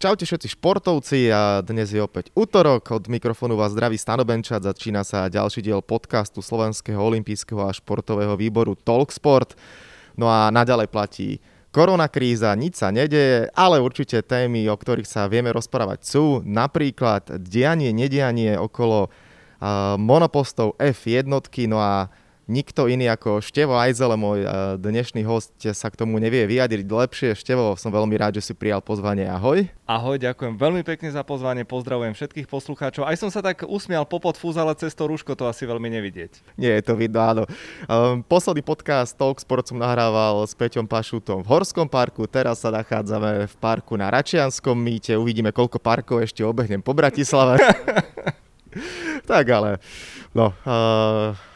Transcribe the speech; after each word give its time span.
Čaute 0.00 0.24
všetci 0.24 0.56
športovci 0.56 1.28
a 1.28 1.60
dnes 1.60 1.92
je 1.92 2.00
opäť 2.00 2.32
útorok. 2.32 2.88
Od 2.88 3.04
mikrofónu 3.04 3.52
vás 3.52 3.76
zdraví 3.76 4.00
Stano 4.00 4.24
Benčat. 4.24 4.64
Začína 4.64 5.04
sa 5.04 5.28
ďalší 5.28 5.60
diel 5.60 5.84
podcastu 5.84 6.40
Slovenského 6.40 6.96
olympijského 6.96 7.68
a 7.68 7.68
športového 7.68 8.32
výboru 8.32 8.72
Talksport. 8.80 9.60
No 10.16 10.24
a 10.24 10.48
naďalej 10.48 10.88
platí 10.88 11.36
korona 11.68 12.08
kríza, 12.08 12.48
nič 12.56 12.80
sa 12.80 12.88
nedeje, 12.88 13.52
ale 13.52 13.76
určite 13.76 14.24
témy, 14.24 14.72
o 14.72 14.76
ktorých 14.80 15.04
sa 15.04 15.28
vieme 15.28 15.52
rozprávať 15.52 16.00
sú 16.00 16.40
napríklad 16.48 17.36
dianie, 17.36 17.92
nedianie 17.92 18.56
okolo 18.56 19.12
monopostov 20.00 20.80
F1, 20.80 21.28
no 21.68 21.76
a 21.76 22.08
nikto 22.50 22.90
iný 22.90 23.06
ako 23.06 23.38
Števo 23.38 23.78
Ajzele, 23.78 24.18
môj 24.18 24.42
eh, 24.42 24.50
dnešný 24.74 25.22
host, 25.22 25.54
sa 25.62 25.86
k 25.86 25.94
tomu 25.94 26.18
nevie 26.18 26.42
vyjadriť 26.50 26.82
lepšie. 26.82 27.28
Števo, 27.38 27.78
som 27.78 27.94
veľmi 27.94 28.18
rád, 28.18 28.42
že 28.42 28.50
si 28.50 28.52
prijal 28.58 28.82
pozvanie. 28.82 29.30
Ahoj. 29.30 29.70
Ahoj, 29.86 30.18
ďakujem 30.18 30.58
veľmi 30.58 30.82
pekne 30.82 31.14
za 31.14 31.22
pozvanie, 31.22 31.62
pozdravujem 31.62 32.18
všetkých 32.18 32.50
poslucháčov. 32.50 33.06
Aj 33.06 33.14
som 33.14 33.30
sa 33.30 33.38
tak 33.38 33.62
usmial 33.70 34.02
popod 34.02 34.34
ale 34.58 34.74
cez 34.74 34.90
to 34.98 35.06
rúško 35.06 35.38
to 35.38 35.46
asi 35.46 35.62
veľmi 35.62 35.86
nevidieť. 35.86 36.42
Nie 36.58 36.80
je 36.80 36.82
to 36.82 36.98
vidno, 36.98 37.22
áno. 37.22 37.42
Um, 37.86 38.24
posledný 38.26 38.66
podcast 38.66 39.14
Talksport 39.14 39.70
som 39.70 39.78
nahrával 39.78 40.42
s 40.42 40.56
Peťom 40.58 40.90
Pašutom 40.90 41.46
v 41.46 41.50
Horskom 41.50 41.86
parku, 41.86 42.26
teraz 42.26 42.66
sa 42.66 42.74
nachádzame 42.74 43.46
v 43.46 43.54
parku 43.62 43.94
na 43.94 44.10
Račianskom 44.10 44.74
mýte, 44.74 45.14
uvidíme, 45.14 45.54
koľko 45.54 45.78
parkov 45.78 46.24
ešte 46.24 46.42
obehnem 46.42 46.82
po 46.82 46.96
Bratislave. 46.96 47.60
tak 49.30 49.44
ale, 49.50 49.78
no, 50.32 50.54
uh, 50.64 51.49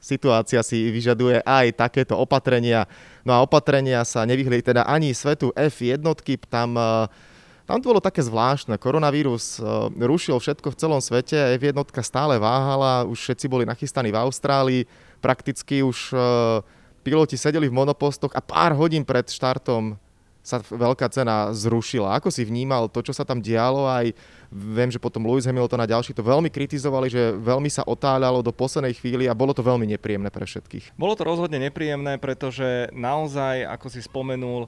situácia 0.00 0.64
si 0.64 0.88
vyžaduje 0.88 1.44
aj 1.44 1.76
takéto 1.76 2.16
opatrenia. 2.16 2.88
No 3.22 3.36
a 3.36 3.44
opatrenia 3.44 4.02
sa 4.08 4.24
nevyhli 4.24 4.64
teda 4.64 4.88
ani 4.88 5.12
svetu 5.12 5.52
F1, 5.52 6.00
tam 6.48 6.74
eh, 6.74 7.28
tam 7.70 7.78
to 7.78 7.94
bolo 7.94 8.02
také 8.02 8.18
zvláštne. 8.18 8.74
Koronavírus 8.82 9.62
uh, 9.62 9.86
rušil 9.94 10.42
všetko 10.42 10.74
v 10.74 10.78
celom 10.82 10.98
svete, 10.98 11.54
F1 11.54 11.78
stále 12.02 12.34
váhala, 12.34 13.06
už 13.06 13.14
všetci 13.14 13.46
boli 13.46 13.62
nachystaní 13.62 14.10
v 14.10 14.18
Austrálii, 14.18 14.82
prakticky 15.22 15.78
už 15.78 16.10
uh, 16.10 16.66
piloti 17.06 17.38
sedeli 17.38 17.70
v 17.70 17.78
monopostoch 17.78 18.34
a 18.34 18.42
pár 18.42 18.74
hodín 18.74 19.06
pred 19.06 19.22
štartom 19.30 19.94
sa 20.40 20.58
veľká 20.60 21.06
cena 21.12 21.52
zrušila. 21.52 22.16
Ako 22.16 22.32
si 22.32 22.48
vnímal 22.48 22.88
to, 22.88 23.04
čo 23.04 23.12
sa 23.12 23.28
tam 23.28 23.44
dialo? 23.44 23.84
Aj 23.84 24.08
viem, 24.50 24.90
že 24.90 24.98
potom 24.98 25.28
Lewis 25.28 25.44
Hamilton 25.46 25.84
a 25.84 25.90
ďalší 25.92 26.16
to 26.16 26.24
veľmi 26.24 26.48
kritizovali, 26.48 27.12
že 27.12 27.36
veľmi 27.36 27.68
sa 27.68 27.84
otáľalo 27.84 28.40
do 28.40 28.50
poslednej 28.50 28.96
chvíli 28.96 29.28
a 29.28 29.36
bolo 29.36 29.52
to 29.52 29.60
veľmi 29.60 29.84
nepríjemné 29.94 30.32
pre 30.32 30.48
všetkých. 30.48 30.96
Bolo 30.96 31.14
to 31.14 31.28
rozhodne 31.28 31.60
nepríjemné, 31.60 32.16
pretože 32.16 32.88
naozaj, 32.96 33.68
ako 33.68 33.86
si 33.92 34.00
spomenul, 34.00 34.66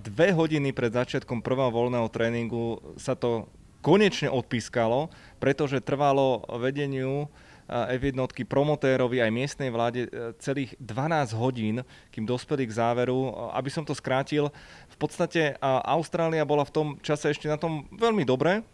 dve 0.00 0.28
hodiny 0.32 0.72
pred 0.72 0.94
začiatkom 0.94 1.44
prvého 1.44 1.68
voľného 1.68 2.08
tréningu 2.08 2.80
sa 2.96 3.12
to 3.12 3.50
konečne 3.84 4.30
odpískalo, 4.32 5.10
pretože 5.38 5.84
trvalo 5.84 6.42
vedeniu 6.58 7.30
F1 7.68 8.16
promotérovi 8.48 9.20
aj 9.20 9.30
miestnej 9.30 9.68
vláde 9.68 10.08
e, 10.08 10.32
celých 10.40 10.72
12 10.80 11.36
hodín, 11.36 11.76
kým 12.08 12.24
dospeli 12.24 12.64
k 12.64 12.72
záveru. 12.72 13.52
Aby 13.52 13.68
som 13.68 13.84
to 13.84 13.92
skrátil, 13.92 14.48
v 14.88 14.96
podstate 14.96 15.54
Austrália 15.62 16.48
bola 16.48 16.64
v 16.64 16.74
tom 16.74 16.88
čase 17.04 17.30
ešte 17.30 17.46
na 17.46 17.60
tom 17.60 17.84
veľmi 17.92 18.24
dobre, 18.24 18.64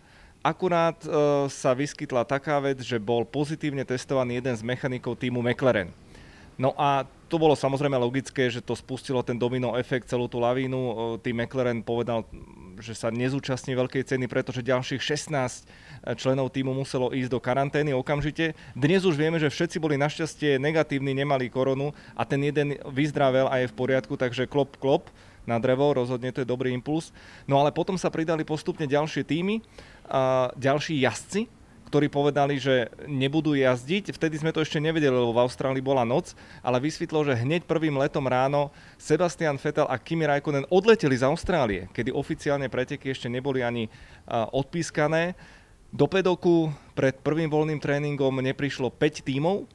Akurát 0.44 1.00
sa 1.48 1.72
vyskytla 1.72 2.28
taká 2.28 2.60
vec, 2.60 2.76
že 2.84 3.00
bol 3.00 3.24
pozitívne 3.24 3.80
testovaný 3.80 4.44
jeden 4.44 4.52
z 4.52 4.60
mechanikov 4.60 5.16
týmu 5.16 5.40
McLaren. 5.40 5.88
No 6.54 6.70
a 6.78 7.02
to 7.26 7.40
bolo 7.40 7.58
samozrejme 7.58 7.98
logické, 7.98 8.46
že 8.46 8.62
to 8.62 8.78
spustilo 8.78 9.18
ten 9.26 9.34
domino 9.34 9.74
efekt, 9.74 10.06
celú 10.06 10.30
tú 10.30 10.38
lavínu. 10.38 11.18
Tým 11.18 11.42
McLaren 11.42 11.82
povedal, 11.82 12.22
že 12.78 12.94
sa 12.94 13.10
nezúčastní 13.10 13.74
veľkej 13.74 14.06
ceny, 14.06 14.30
pretože 14.30 14.62
ďalších 14.62 15.02
16 15.02 15.34
e, 15.34 16.14
členov 16.14 16.54
týmu 16.54 16.70
muselo 16.70 17.10
ísť 17.10 17.30
do 17.30 17.42
karantény 17.42 17.90
okamžite. 17.90 18.54
Dnes 18.78 19.02
už 19.02 19.18
vieme, 19.18 19.42
že 19.42 19.50
všetci 19.50 19.82
boli 19.82 19.98
našťastie 19.98 20.62
negatívni, 20.62 21.10
nemali 21.10 21.50
koronu 21.50 21.90
a 22.14 22.22
ten 22.22 22.38
jeden 22.42 22.78
vyzdravel 22.86 23.50
a 23.50 23.62
je 23.62 23.70
v 23.70 23.78
poriadku, 23.78 24.14
takže 24.14 24.46
klop, 24.46 24.78
klop 24.78 25.10
na 25.42 25.58
drevo, 25.58 25.90
rozhodne 25.90 26.30
to 26.30 26.42
je 26.42 26.48
dobrý 26.48 26.70
impuls. 26.70 27.10
No 27.50 27.58
ale 27.58 27.74
potom 27.74 27.98
sa 27.98 28.14
pridali 28.14 28.46
postupne 28.46 28.88
ďalšie 28.88 29.22
týmy, 29.26 29.60
ďalší 30.56 31.04
jazdci, 31.04 31.50
ktorí 31.86 32.10
povedali, 32.10 32.58
že 32.58 32.90
nebudú 33.06 33.54
jazdiť. 33.54 34.10
Vtedy 34.10 34.40
sme 34.40 34.50
to 34.50 34.64
ešte 34.64 34.82
nevedeli, 34.82 35.14
lebo 35.14 35.30
v 35.30 35.44
Austrálii 35.44 35.84
bola 35.84 36.02
noc, 36.02 36.34
ale 36.64 36.82
vysvetlo, 36.82 37.22
že 37.22 37.38
hneď 37.38 37.68
prvým 37.68 37.94
letom 38.00 38.26
ráno 38.26 38.74
Sebastian 38.98 39.60
Vettel 39.60 39.86
a 39.86 39.94
Kimi 40.00 40.26
Raikkonen 40.26 40.66
odleteli 40.72 41.14
z 41.14 41.28
Austrálie, 41.28 41.86
kedy 41.94 42.10
oficiálne 42.10 42.66
preteky 42.66 43.14
ešte 43.14 43.30
neboli 43.30 43.62
ani 43.62 43.86
odpískané. 44.30 45.38
Do 45.94 46.10
pedoku 46.10 46.74
pred 46.98 47.14
prvým 47.22 47.46
voľným 47.46 47.78
tréningom 47.78 48.34
neprišlo 48.42 48.90
5 48.90 49.22
tímov, 49.30 49.70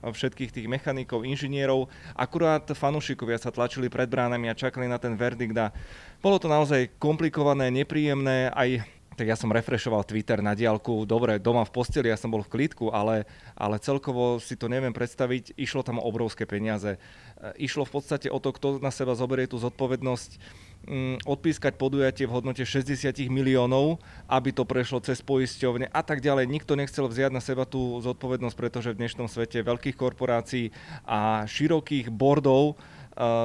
všetkých 0.00 0.54
tých 0.54 0.70
mechanikov, 0.70 1.26
inžinierov. 1.26 1.90
Akurát 2.16 2.64
fanúšikovia 2.64 3.36
sa 3.36 3.52
tlačili 3.52 3.90
pred 3.92 4.08
bránami 4.08 4.48
a 4.48 4.56
čakali 4.56 4.88
na 4.88 4.96
ten 4.96 5.12
verdikt 5.18 5.52
a 5.58 5.74
bolo 6.22 6.38
to 6.40 6.48
naozaj 6.48 6.88
komplikované, 6.96 7.68
nepríjemné, 7.68 8.48
aj 8.54 8.86
tak 9.20 9.28
ja 9.28 9.36
som 9.36 9.52
refreshoval 9.52 10.00
Twitter 10.08 10.40
na 10.40 10.56
diálku, 10.56 11.04
dobre, 11.04 11.36
doma 11.36 11.68
v 11.68 11.76
posteli, 11.76 12.08
ja 12.08 12.16
som 12.16 12.32
bol 12.32 12.40
v 12.40 12.48
klidku, 12.56 12.88
ale, 12.88 13.28
ale 13.52 13.76
celkovo 13.76 14.40
si 14.40 14.56
to 14.56 14.64
neviem 14.64 14.96
predstaviť, 14.96 15.60
išlo 15.60 15.84
tam 15.84 16.00
obrovské 16.00 16.48
peniaze. 16.48 16.96
E, 16.96 17.68
išlo 17.68 17.84
v 17.84 18.00
podstate 18.00 18.32
o 18.32 18.40
to, 18.40 18.56
kto 18.56 18.80
na 18.80 18.88
seba 18.88 19.12
zoberie 19.12 19.44
tú 19.44 19.60
zodpovednosť 19.60 20.40
mm, 20.88 21.28
odpískať 21.28 21.76
podujatie 21.76 22.24
v 22.24 22.32
hodnote 22.32 22.64
60 22.64 23.12
miliónov, 23.28 24.00
aby 24.24 24.56
to 24.56 24.64
prešlo 24.64 25.04
cez 25.04 25.20
poisťovne 25.20 25.92
a 25.92 26.00
tak 26.00 26.24
ďalej. 26.24 26.48
Nikto 26.48 26.80
nechcel 26.80 27.04
vziať 27.04 27.28
na 27.28 27.44
seba 27.44 27.68
tú 27.68 28.00
zodpovednosť, 28.00 28.56
pretože 28.56 28.96
v 28.96 29.04
dnešnom 29.04 29.28
svete 29.28 29.60
veľkých 29.60 30.00
korporácií 30.00 30.72
a 31.04 31.44
širokých 31.44 32.08
bordov 32.08 32.80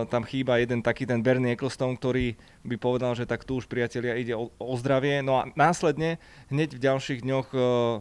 Tam 0.08 0.24
chýba 0.24 0.64
jeden 0.64 0.80
taký 0.80 1.04
ten 1.04 1.20
Bernie 1.20 1.52
Ecclestone, 1.52 2.00
ktorý 2.00 2.40
by 2.64 2.76
povedal, 2.80 3.12
že 3.12 3.28
tak 3.28 3.44
tu 3.44 3.60
už 3.60 3.68
priatelia 3.68 4.16
ide 4.16 4.32
o, 4.32 4.48
o 4.56 4.74
zdravie. 4.80 5.20
No 5.20 5.44
a 5.44 5.52
následne 5.52 6.16
hneď 6.48 6.80
v 6.80 6.84
ďalších 6.88 7.20
dňoch 7.28 7.48
uh, 7.52 8.00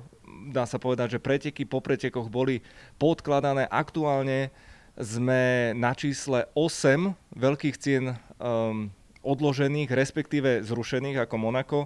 dá 0.54 0.64
sa 0.70 0.78
povedať, 0.78 1.18
že 1.18 1.24
preteky 1.24 1.66
po 1.66 1.82
pretekoch 1.82 2.30
boli 2.30 2.62
podkladané. 2.98 3.66
Aktuálne 3.66 4.54
sme 4.94 5.74
na 5.74 5.90
čísle 5.98 6.46
8 6.54 7.34
veľkých 7.34 7.76
cien 7.82 8.14
um, 8.38 8.86
odložených, 9.26 9.90
respektíve 9.90 10.62
zrušených 10.62 11.26
ako 11.26 11.34
Monako. 11.40 11.80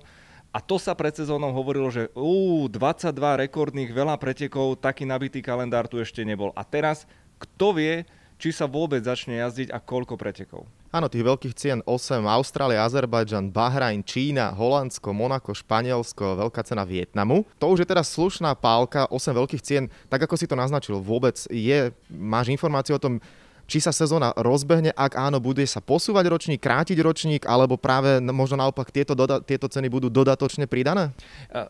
A 0.53 0.65
to 0.65 0.81
sa 0.81 0.97
pred 0.97 1.12
sezónou 1.12 1.53
hovorilo, 1.53 1.93
že 1.93 2.09
ú, 2.16 2.66
22 2.69 3.12
rekordných, 3.48 3.93
veľa 3.93 4.16
pretekov, 4.16 4.81
taký 4.81 5.04
nabitý 5.04 5.44
kalendár 5.44 5.88
tu 5.88 6.00
ešte 6.00 6.25
nebol. 6.25 6.53
A 6.56 6.65
teraz, 6.65 7.04
kto 7.37 7.77
vie, 7.77 8.09
či 8.38 8.54
sa 8.54 8.71
vôbec 8.71 9.03
začne 9.03 9.43
jazdiť 9.43 9.75
a 9.75 9.82
koľko 9.82 10.15
pretekov. 10.15 10.62
Áno, 10.88 11.10
tých 11.10 11.26
veľkých 11.26 11.54
cien 11.59 11.78
8, 11.84 12.25
Austrália, 12.25 12.81
Azerbajdžan, 12.87 13.53
Bahrajn, 13.53 14.00
Čína, 14.09 14.56
Holandsko, 14.56 15.12
Monako, 15.12 15.53
Španielsko, 15.53 16.38
veľká 16.48 16.65
cena 16.65 16.88
Vietnamu. 16.88 17.44
To 17.60 17.69
už 17.69 17.84
je 17.84 17.91
teraz 17.93 18.09
slušná 18.16 18.56
pálka, 18.56 19.04
8 19.12 19.37
veľkých 19.37 19.60
cien, 19.60 19.84
tak 20.09 20.25
ako 20.25 20.41
si 20.41 20.48
to 20.48 20.56
naznačil, 20.56 20.97
vôbec 21.03 21.37
je, 21.53 21.93
máš 22.09 22.48
informáciu 22.48 22.97
o 22.97 23.03
tom, 23.03 23.21
či 23.69 23.84
sa 23.84 23.93
sezóna 23.93 24.32
rozbehne, 24.32 24.97
ak 24.97 25.12
áno, 25.12 25.44
bude 25.44 25.60
sa 25.69 25.84
posúvať 25.84 26.25
ročník, 26.32 26.65
krátiť 26.65 26.97
ročník, 27.04 27.44
alebo 27.44 27.77
práve 27.77 28.16
možno 28.25 28.56
naopak 28.56 28.88
tieto, 28.88 29.12
doda- 29.12 29.44
tieto 29.44 29.69
ceny 29.69 29.93
budú 29.93 30.09
dodatočne 30.09 30.65
pridané? 30.65 31.12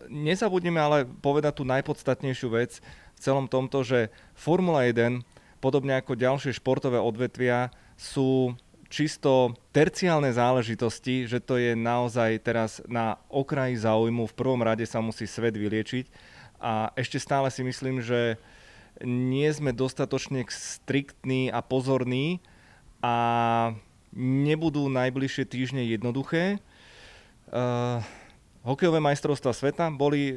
Nezabudneme 0.07 0.79
ale 0.79 1.11
povedať 1.19 1.59
tú 1.59 1.67
najpodstatnejšiu 1.67 2.49
vec 2.55 2.79
v 2.79 3.19
celom 3.19 3.51
tomto, 3.51 3.83
že 3.83 4.15
Formula 4.39 4.87
1 4.87 5.27
podobne 5.59 5.99
ako 5.99 6.19
ďalšie 6.19 6.57
športové 6.57 6.99
odvetvia, 6.99 7.71
sú 7.99 8.55
čisto 8.89 9.53
terciálne 9.71 10.33
záležitosti, 10.33 11.29
že 11.29 11.45
to 11.45 11.61
je 11.61 11.77
naozaj 11.77 12.41
teraz 12.41 12.81
na 12.89 13.21
okraji 13.29 13.77
záujmu. 13.77 14.25
V 14.27 14.39
prvom 14.39 14.65
rade 14.65 14.85
sa 14.89 15.05
musí 15.05 15.29
svet 15.29 15.55
vyliečiť 15.55 16.09
a 16.59 16.91
ešte 16.97 17.21
stále 17.21 17.53
si 17.53 17.61
myslím, 17.63 18.01
že 18.01 18.41
nie 19.05 19.47
sme 19.55 19.71
dostatočne 19.71 20.43
striktní 20.51 21.55
a 21.55 21.63
pozorní 21.63 22.43
a 22.99 23.15
nebudú 24.17 24.91
najbližšie 24.91 25.45
týždne 25.47 25.87
jednoduché. 25.87 26.59
Uh, 27.49 28.03
Hokejové 28.67 28.99
majstrovstvá 28.99 29.55
sveta 29.55 29.87
boli 29.89 30.35
e, 30.35 30.37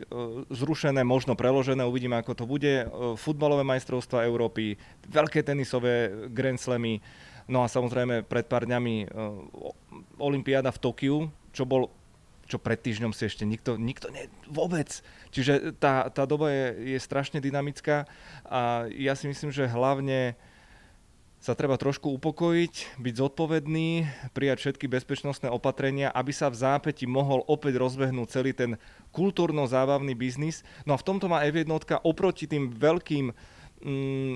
zrušené, 0.53 1.01
možno 1.01 1.33
preložené, 1.33 1.81
uvidíme 1.81 2.21
ako 2.21 2.37
to 2.37 2.45
bude. 2.45 2.85
E, 2.85 2.85
futbalové 3.17 3.65
majstrovstvá 3.65 4.23
Európy, 4.29 4.77
veľké 5.09 5.41
tenisové 5.41 6.29
Grand 6.29 6.61
Slamy, 6.61 7.01
no 7.49 7.65
a 7.65 7.67
samozrejme 7.67 8.21
pred 8.23 8.45
pár 8.45 8.69
dňami 8.69 8.95
e, 9.03 9.05
Olympiáda 10.21 10.69
v 10.69 10.81
Tokiu, 10.81 11.17
čo 11.49 11.65
bol 11.65 11.89
čo 12.51 12.59
pred 12.59 12.83
týždňom 12.83 13.15
si 13.15 13.31
ešte 13.31 13.47
nikto, 13.47 13.79
nikto 13.79 14.11
ne, 14.11 14.27
vôbec. 14.51 14.91
Čiže 15.31 15.71
tá, 15.79 16.11
tá 16.11 16.27
doba 16.27 16.51
je, 16.51 16.95
je 16.95 16.99
strašne 16.99 17.39
dynamická 17.39 18.03
a 18.43 18.91
ja 18.91 19.15
si 19.15 19.31
myslím, 19.31 19.55
že 19.55 19.71
hlavne 19.71 20.35
sa 21.41 21.57
treba 21.57 21.73
trošku 21.73 22.13
upokojiť, 22.21 23.01
byť 23.01 23.13
zodpovedný, 23.17 24.05
prijať 24.37 24.57
všetky 24.61 24.85
bezpečnostné 24.85 25.49
opatrenia, 25.49 26.13
aby 26.13 26.29
sa 26.29 26.53
v 26.53 26.61
zápäti 26.61 27.09
mohol 27.09 27.41
opäť 27.49 27.81
rozbehnúť 27.81 28.27
celý 28.29 28.53
ten 28.53 28.77
kultúrno-zábavný 29.09 30.13
biznis. 30.13 30.61
No 30.85 30.93
a 30.93 31.01
v 31.01 31.05
tomto 31.09 31.25
má 31.25 31.41
F1 31.41 31.65
oproti 32.05 32.45
tým 32.45 32.69
veľkým 32.69 33.33
mm, 33.33 34.35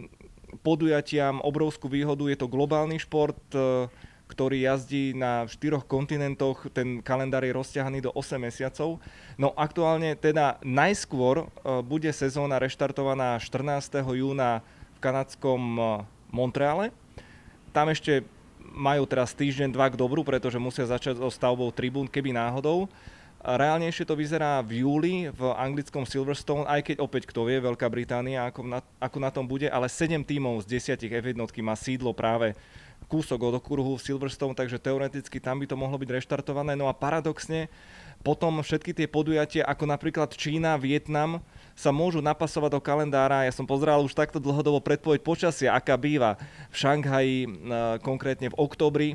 podujatiam 0.65 1.45
obrovskú 1.45 1.93
výhodu. 1.93 2.25
Je 2.25 2.41
to 2.41 2.49
globálny 2.49 2.97
šport, 2.97 3.37
e, 3.53 3.85
ktorý 4.25 4.65
jazdí 4.65 5.13
na 5.13 5.45
štyroch 5.45 5.85
kontinentoch, 5.85 6.73
ten 6.73 7.05
kalendár 7.05 7.45
je 7.45 7.53
rozťahaný 7.53 8.01
do 8.01 8.11
8 8.17 8.41
mesiacov. 8.41 8.97
No 9.37 9.53
aktuálne 9.53 10.17
teda 10.17 10.57
najskôr 10.65 11.45
e, 11.45 11.85
bude 11.85 12.09
sezóna 12.09 12.57
reštartovaná 12.57 13.37
14. 13.37 14.01
júna 14.09 14.65
v 14.97 14.99
kanadskom 15.05 15.61
e, 15.77 16.14
Montreale. 16.35 16.91
Tam 17.71 17.87
ešte 17.87 18.27
majú 18.75 19.07
teraz 19.07 19.31
týždeň, 19.31 19.71
dva 19.71 19.87
k 19.87 19.95
dobru, 19.95 20.27
pretože 20.27 20.59
musia 20.59 20.83
začať 20.83 21.23
so 21.23 21.31
stavbou 21.31 21.71
tribún, 21.71 22.11
keby 22.11 22.35
náhodou. 22.35 22.91
Reálnejšie 23.45 24.09
to 24.09 24.17
vyzerá 24.17 24.57
v 24.65 24.81
júli 24.81 25.29
v 25.29 25.41
anglickom 25.53 26.01
Silverstone, 26.01 26.65
aj 26.65 26.81
keď 26.81 26.95
opäť 26.97 27.29
kto 27.29 27.45
vie, 27.45 27.61
Veľká 27.61 27.85
Británia 27.93 28.49
ako 28.49 28.65
na, 28.65 28.81
ako 28.97 29.17
na 29.21 29.29
tom 29.29 29.45
bude, 29.45 29.69
ale 29.69 29.85
7 29.85 30.25
tímov 30.25 30.65
z 30.65 30.97
10 30.97 31.21
F1 31.21 31.37
má 31.61 31.77
sídlo 31.77 32.09
práve 32.09 32.57
kúsok 33.05 33.53
od 33.53 33.61
okruhu 33.61 34.01
v 34.01 34.01
Silverstone, 34.01 34.57
takže 34.57 34.81
teoreticky 34.81 35.37
tam 35.37 35.61
by 35.61 35.69
to 35.69 35.77
mohlo 35.77 35.93
byť 36.01 36.09
reštartované. 36.09 36.73
No 36.73 36.89
a 36.89 36.97
paradoxne 36.97 37.69
potom 38.25 38.65
všetky 38.65 38.97
tie 38.97 39.05
podujatia, 39.05 39.61
ako 39.69 39.85
napríklad 39.85 40.33
Čína, 40.33 40.81
Vietnam, 40.81 41.45
sa 41.77 41.93
môžu 41.93 42.25
napasovať 42.25 42.73
do 42.73 42.81
kalendára. 42.81 43.45
Ja 43.45 43.53
som 43.53 43.69
pozeral 43.69 44.01
už 44.01 44.17
takto 44.17 44.41
dlhodobo 44.41 44.81
predpoveď 44.81 45.21
počasia, 45.21 45.77
aká 45.77 45.93
býva 45.93 46.41
v 46.73 46.75
Šanghaji, 46.75 47.37
e, 47.45 47.49
konkrétne 48.01 48.49
v 48.49 48.57
oktobri. 48.57 49.09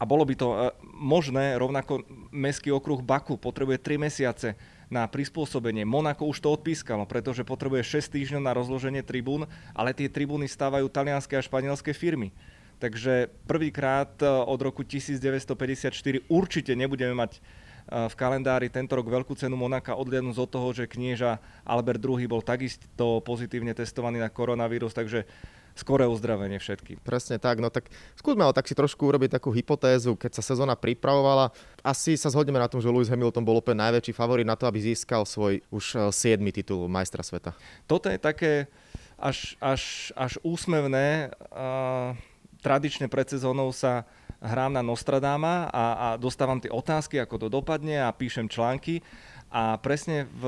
A 0.00 0.08
bolo 0.08 0.24
by 0.24 0.34
to 0.40 0.48
e, 0.48 0.56
možné, 0.96 1.60
rovnako 1.60 2.00
mestský 2.32 2.72
okruh 2.72 3.04
Baku 3.04 3.36
potrebuje 3.36 3.76
3 3.84 4.08
mesiace 4.08 4.56
na 4.88 5.04
prispôsobenie. 5.04 5.84
Monako 5.84 6.32
už 6.32 6.40
to 6.40 6.48
odpískalo, 6.54 7.04
pretože 7.04 7.44
potrebuje 7.44 8.00
6 8.00 8.08
týždňov 8.08 8.40
na 8.40 8.56
rozloženie 8.56 9.04
tribún, 9.04 9.44
ale 9.76 9.92
tie 9.92 10.08
tribúny 10.08 10.48
stávajú 10.48 10.88
talianské 10.88 11.36
a 11.36 11.44
španielské 11.44 11.92
firmy. 11.92 12.32
Takže 12.78 13.28
prvýkrát 13.44 14.16
e, 14.22 14.30
od 14.30 14.60
roku 14.62 14.80
1954 14.80 15.92
určite 16.30 16.72
nebudeme 16.72 17.12
mať 17.12 17.42
v 17.84 18.14
kalendári 18.16 18.72
tento 18.72 18.96
rok 18.96 19.06
veľkú 19.12 19.36
cenu 19.36 19.60
Monaka 19.60 19.92
odliadnúť 19.92 20.36
od 20.40 20.48
toho, 20.48 20.68
že 20.72 20.88
knieža 20.88 21.36
Albert 21.68 22.00
II 22.00 22.24
bol 22.24 22.40
takisto 22.40 23.20
pozitívne 23.20 23.76
testovaný 23.76 24.24
na 24.24 24.32
koronavírus, 24.32 24.96
takže 24.96 25.28
skoré 25.74 26.06
uzdravenie 26.06 26.56
všetkým. 26.62 27.02
Presne 27.02 27.36
tak, 27.42 27.58
no 27.58 27.68
tak 27.68 27.90
skúsme 28.14 28.46
ale 28.46 28.54
tak 28.54 28.70
si 28.70 28.78
trošku 28.78 29.10
urobiť 29.10 29.36
takú 29.36 29.50
hypotézu, 29.50 30.14
keď 30.14 30.38
sa 30.38 30.42
sezóna 30.42 30.78
pripravovala. 30.78 31.50
Asi 31.82 32.14
sa 32.14 32.30
zhodneme 32.30 32.62
na 32.62 32.70
tom, 32.70 32.78
že 32.78 32.88
Lewis 32.88 33.10
Hamilton 33.10 33.42
bol 33.42 33.58
úplne 33.58 33.82
najväčší 33.90 34.14
favorit 34.14 34.46
na 34.46 34.54
to, 34.54 34.70
aby 34.70 34.80
získal 34.80 35.26
svoj 35.26 35.60
už 35.74 36.14
7. 36.14 36.38
E, 36.40 36.50
titul 36.54 36.86
majstra 36.86 37.26
sveta. 37.26 37.52
Toto 37.90 38.06
je 38.06 38.22
také 38.22 38.70
až, 39.18 39.58
až, 39.58 40.14
až 40.14 40.38
úsmevné. 40.46 41.34
Uh, 41.50 42.14
tradične 42.62 43.12
pred 43.12 43.28
sezónou 43.28 43.74
sa 43.74 44.08
hrám 44.44 44.76
na 44.76 44.84
Nostradáma 44.84 45.72
a, 45.72 45.84
a 45.96 46.08
dostávam 46.20 46.60
tie 46.60 46.68
otázky, 46.68 47.16
ako 47.16 47.36
to 47.40 47.48
dopadne 47.48 48.04
a 48.04 48.12
píšem 48.12 48.46
články. 48.46 49.00
A 49.48 49.80
presne 49.80 50.28
v, 50.36 50.44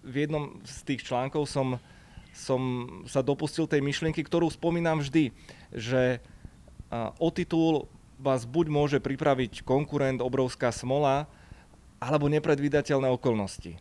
v 0.00 0.14
jednom 0.24 0.56
z 0.64 0.76
tých 0.88 1.04
článkov 1.04 1.44
som, 1.44 1.76
som 2.32 2.60
sa 3.04 3.20
dopustil 3.20 3.68
tej 3.68 3.84
myšlienky, 3.84 4.24
ktorú 4.24 4.48
spomínam 4.48 5.04
vždy, 5.04 5.30
že 5.76 6.24
o 7.20 7.28
titul 7.28 7.84
vás 8.18 8.48
buď 8.48 8.66
môže 8.72 8.98
pripraviť 8.98 9.62
konkurent, 9.62 10.18
obrovská 10.18 10.72
smola, 10.74 11.30
alebo 12.02 12.26
nepredvídateľné 12.30 13.10
okolnosti. 13.10 13.78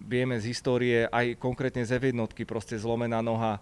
Vieme 0.00 0.38
z 0.42 0.50
histórie 0.50 1.06
aj 1.06 1.38
konkrétne 1.38 1.86
z 1.86 1.98
jednotky, 1.98 2.42
proste 2.42 2.74
zlomená 2.78 3.22
noha, 3.22 3.58
e, 3.58 3.60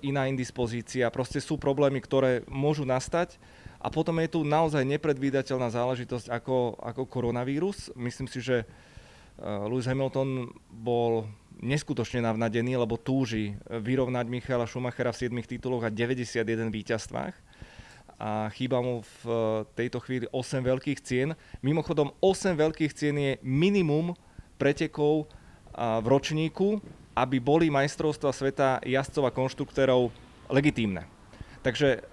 iná 0.00 0.24
indispozícia, 0.24 1.12
proste 1.12 1.36
sú 1.40 1.60
problémy, 1.60 2.00
ktoré 2.00 2.40
môžu 2.48 2.88
nastať 2.88 3.36
a 3.80 3.92
potom 3.92 4.16
je 4.18 4.28
tu 4.32 4.40
naozaj 4.42 4.82
nepredvídateľná 4.82 5.68
záležitosť 5.68 6.32
ako, 6.32 6.80
ako 6.80 7.02
koronavírus. 7.06 7.92
Myslím 7.92 8.26
si, 8.26 8.40
že 8.40 8.64
uh, 8.64 9.68
Lewis 9.68 9.86
Hamilton 9.86 10.48
bol 10.72 11.28
neskutočne 11.60 12.24
navnadený, 12.24 12.76
lebo 12.76 13.00
túži 13.00 13.56
vyrovnať 13.68 14.26
Michaela 14.28 14.68
Schumachera 14.68 15.12
v 15.12 15.28
7 15.28 15.56
tituloch 15.56 15.84
a 15.84 15.92
91 15.92 16.68
víťazstvách 16.68 17.34
a 18.16 18.48
chýba 18.56 18.80
mu 18.80 19.04
v 19.04 19.22
uh, 19.28 19.36
tejto 19.76 20.00
chvíli 20.00 20.24
8 20.32 20.64
veľkých 20.64 21.00
cien. 21.04 21.36
Mimochodom, 21.60 22.16
8 22.24 22.56
veľkých 22.56 22.92
cien 22.96 23.16
je 23.16 23.32
minimum 23.44 24.16
pretekov 24.56 25.28
v 25.76 26.06
ročníku, 26.08 26.80
aby 27.16 27.40
boli 27.40 27.72
majstrovstva 27.72 28.30
sveta 28.30 28.84
jazdcov 28.84 29.24
a 29.24 29.32
konštruktérov 29.32 30.12
legitímne. 30.52 31.08
Takže 31.64 32.04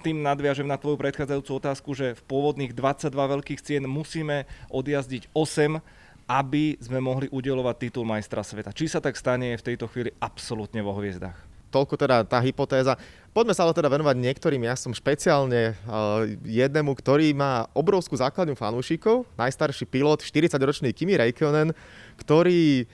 tým 0.00 0.22
nadviažem 0.22 0.64
na 0.64 0.78
tvoju 0.78 0.96
predchádzajúcu 0.96 1.50
otázku, 1.58 1.90
že 1.92 2.14
v 2.16 2.22
pôvodných 2.24 2.72
22 2.72 3.12
veľkých 3.12 3.60
cien 3.60 3.84
musíme 3.84 4.46
odjazdiť 4.70 5.28
8, 5.34 5.82
aby 6.30 6.78
sme 6.78 7.02
mohli 7.02 7.26
udelovať 7.28 7.76
titul 7.88 8.06
majstra 8.06 8.46
sveta. 8.46 8.72
Či 8.72 8.88
sa 8.88 9.02
tak 9.02 9.18
stane 9.18 9.58
v 9.58 9.66
tejto 9.66 9.90
chvíli 9.90 10.14
absolútne 10.22 10.80
vo 10.80 10.94
hviezdach. 10.96 11.36
Toľko 11.72 11.96
teda 11.96 12.28
tá 12.28 12.36
hypotéza. 12.44 13.00
Poďme 13.32 13.56
sa 13.56 13.64
ale 13.64 13.72
teda 13.72 13.88
venovať 13.88 14.16
niektorým, 14.20 14.68
ja 14.68 14.76
som 14.76 14.92
špeciálne 14.92 15.72
uh, 15.72 16.28
jednému, 16.44 16.92
ktorý 16.92 17.32
má 17.32 17.64
obrovskú 17.72 18.12
základňu 18.12 18.52
fanúšikov, 18.52 19.24
najstarší 19.40 19.88
pilot, 19.88 20.20
40-ročný 20.20 20.92
Kimi 20.92 21.16
Räikkönen, 21.16 21.72
ktorý 22.20 22.84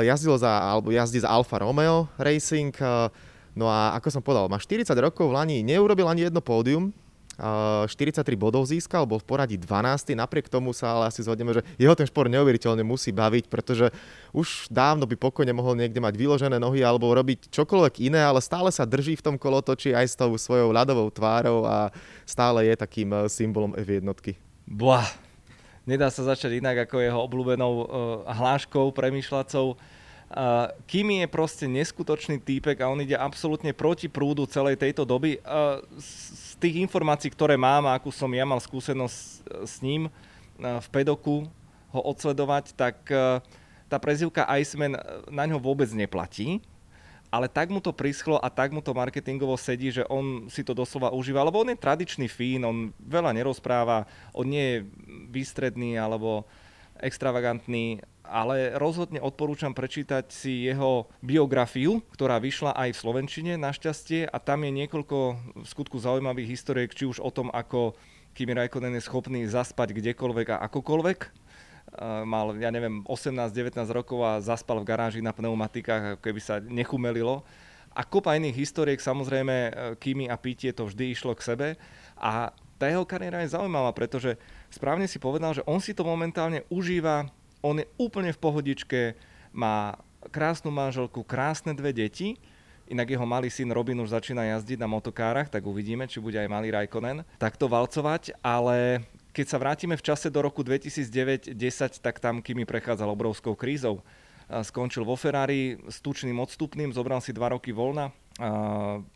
jazdil 0.00 0.40
za, 0.40 0.48
alebo 0.48 0.88
jazdí 0.88 1.20
za 1.20 1.28
Alfa 1.28 1.60
Romeo 1.60 2.08
Racing, 2.16 2.72
uh, 2.80 3.12
No 3.52 3.68
a 3.68 3.92
ako 4.00 4.08
som 4.08 4.22
povedal, 4.24 4.48
má 4.48 4.56
40 4.56 4.88
rokov, 4.96 5.28
v 5.28 5.36
Lani 5.36 5.56
neurobil 5.60 6.08
ani 6.08 6.24
jedno 6.28 6.40
pódium, 6.40 6.88
43 7.36 8.22
bodov 8.36 8.68
získal, 8.68 9.08
bol 9.08 9.16
v 9.16 9.26
poradí 9.26 9.56
12. 9.56 10.12
Napriek 10.12 10.52
tomu 10.52 10.76
sa 10.76 10.94
ale 10.94 11.08
asi 11.08 11.24
zhodneme, 11.24 11.56
že 11.56 11.64
jeho 11.80 11.96
ten 11.96 12.04
šport 12.04 12.28
neuveriteľne 12.28 12.84
musí 12.84 13.08
baviť, 13.08 13.48
pretože 13.48 13.88
už 14.36 14.68
dávno 14.68 15.08
by 15.08 15.16
pokojne 15.16 15.50
mohol 15.56 15.74
niekde 15.74 15.96
mať 15.96 16.14
vyložené 16.16 16.60
nohy 16.60 16.84
alebo 16.84 17.08
robiť 17.08 17.48
čokoľvek 17.48 18.04
iné, 18.04 18.20
ale 18.20 18.44
stále 18.44 18.68
sa 18.68 18.84
drží 18.84 19.16
v 19.16 19.24
tom 19.24 19.36
kolotoči 19.40 19.96
aj 19.96 20.06
s 20.12 20.14
tou 20.14 20.32
svojou 20.36 20.70
ľadovou 20.76 21.08
tvárou 21.08 21.64
a 21.64 21.88
stále 22.28 22.68
je 22.68 22.74
takým 22.76 23.10
symbolom 23.32 23.72
F1. 23.80 24.04
Blah. 24.68 25.31
Nedá 25.82 26.08
sa 26.14 26.22
začať 26.22 26.62
inak 26.62 26.86
ako 26.86 27.02
jeho 27.02 27.20
obľúbenou 27.26 27.72
uh, 27.74 27.84
hláškou 28.30 28.94
premýšľacou 28.94 29.74
Uh, 30.32 30.72
Kimi 30.88 31.20
je 31.20 31.28
proste 31.28 31.68
neskutočný 31.68 32.40
týpek 32.40 32.80
a 32.80 32.88
on 32.88 33.04
ide 33.04 33.12
absolútne 33.12 33.76
proti 33.76 34.08
prúdu 34.08 34.48
celej 34.48 34.80
tejto 34.80 35.04
doby. 35.04 35.36
Uh, 35.44 35.84
z, 36.00 36.56
tých 36.56 36.80
informácií, 36.80 37.28
ktoré 37.28 37.60
mám, 37.60 37.84
akú 37.92 38.08
som 38.08 38.32
ja 38.32 38.48
mal 38.48 38.56
skúsenosť 38.56 39.12
s, 39.12 39.44
s 39.44 39.74
ním 39.84 40.08
uh, 40.08 40.80
v 40.80 40.88
pedoku 40.88 41.44
ho 41.92 42.00
odsledovať, 42.00 42.72
tak 42.72 42.96
uh, 43.12 43.44
tá 43.92 44.00
prezivka 44.00 44.48
Iceman 44.56 44.96
na 45.28 45.44
ňo 45.44 45.60
vôbec 45.60 45.92
neplatí 45.92 46.64
ale 47.32 47.48
tak 47.48 47.72
mu 47.72 47.80
to 47.80 47.96
prischlo 47.96 48.36
a 48.36 48.52
tak 48.52 48.76
mu 48.76 48.84
to 48.84 48.92
marketingovo 48.92 49.56
sedí, 49.56 49.88
že 49.88 50.04
on 50.12 50.52
si 50.52 50.60
to 50.60 50.76
doslova 50.76 51.16
užíva, 51.16 51.40
lebo 51.40 51.64
on 51.64 51.72
je 51.72 51.80
tradičný 51.80 52.28
fín, 52.28 52.68
on 52.68 52.92
veľa 53.00 53.32
nerozpráva, 53.32 54.04
on 54.36 54.52
nie 54.52 54.60
je 54.60 54.78
výstredný 55.32 55.96
alebo 55.96 56.44
extravagantný 57.00 58.04
ale 58.22 58.78
rozhodne 58.78 59.20
odporúčam 59.20 59.74
prečítať 59.76 60.32
si 60.32 60.64
jeho 60.64 61.10
biografiu, 61.20 62.00
ktorá 62.14 62.38
vyšla 62.40 62.72
aj 62.72 62.96
v 62.96 63.00
Slovenčine 63.04 63.52
našťastie 63.60 64.24
a 64.24 64.36
tam 64.40 64.64
je 64.64 64.72
niekoľko 64.72 65.16
v 65.60 65.66
skutku 65.68 66.00
zaujímavých 66.00 66.48
historiek, 66.48 66.94
či 66.96 67.04
už 67.04 67.20
o 67.20 67.28
tom, 67.28 67.52
ako 67.52 67.92
Kimi 68.32 68.56
Raikkonen 68.56 68.96
je 68.96 69.04
schopný 69.04 69.44
zaspať 69.44 69.92
kdekoľvek 69.92 70.56
a 70.56 70.62
akokoľvek. 70.64 71.18
Mal, 72.00 72.56
ja 72.56 72.72
neviem, 72.72 73.04
18-19 73.04 73.76
rokov 73.92 74.24
a 74.24 74.40
zaspal 74.40 74.80
v 74.80 74.88
garáži 74.88 75.20
na 75.20 75.36
pneumatikách, 75.36 76.24
keby 76.24 76.40
sa 76.40 76.56
nechumelilo. 76.56 77.44
A 77.92 78.00
kopa 78.08 78.32
iných 78.40 78.56
historiek, 78.56 78.96
samozrejme, 78.96 79.52
e, 79.52 79.70
Kimi 80.00 80.24
a 80.24 80.40
Pitie 80.40 80.72
to 80.72 80.88
vždy 80.88 81.12
išlo 81.12 81.36
k 81.36 81.44
sebe. 81.44 81.68
A 82.16 82.48
tá 82.80 82.88
jeho 82.88 83.04
kariéra 83.04 83.44
je 83.44 83.52
zaujímavá, 83.52 83.92
pretože 83.92 84.40
správne 84.72 85.04
si 85.04 85.20
povedal, 85.20 85.52
že 85.52 85.60
on 85.68 85.76
si 85.76 85.92
to 85.92 86.00
momentálne 86.00 86.64
užíva 86.72 87.28
on 87.62 87.78
je 87.78 87.86
úplne 87.96 88.34
v 88.34 88.42
pohodičke, 88.42 89.00
má 89.54 89.96
krásnu 90.34 90.74
manželku, 90.74 91.22
krásne 91.22 91.72
dve 91.72 91.94
deti, 91.94 92.34
inak 92.90 93.14
jeho 93.14 93.24
malý 93.24 93.48
syn 93.48 93.70
Robin 93.70 93.96
už 94.02 94.12
začína 94.12 94.58
jazdiť 94.58 94.82
na 94.82 94.90
motokárach, 94.90 95.48
tak 95.48 95.62
uvidíme, 95.64 96.10
či 96.10 96.18
bude 96.18 96.36
aj 96.36 96.50
malý 96.50 96.74
Raikkonen 96.74 97.22
takto 97.38 97.70
valcovať, 97.70 98.36
ale 98.42 99.06
keď 99.32 99.46
sa 99.48 99.56
vrátime 99.56 99.96
v 99.96 100.04
čase 100.04 100.28
do 100.28 100.44
roku 100.44 100.60
2009-10, 100.60 101.56
tak 102.04 102.20
tam 102.20 102.44
Kimi 102.44 102.68
prechádzal 102.68 103.08
obrovskou 103.08 103.56
krízou. 103.56 104.04
skončil 104.60 105.08
vo 105.08 105.16
Ferrari 105.16 105.80
s 105.88 106.04
tučným 106.04 106.36
odstupným, 106.36 106.92
zobral 106.92 107.24
si 107.24 107.32
dva 107.32 107.56
roky 107.56 107.72
voľna, 107.72 108.12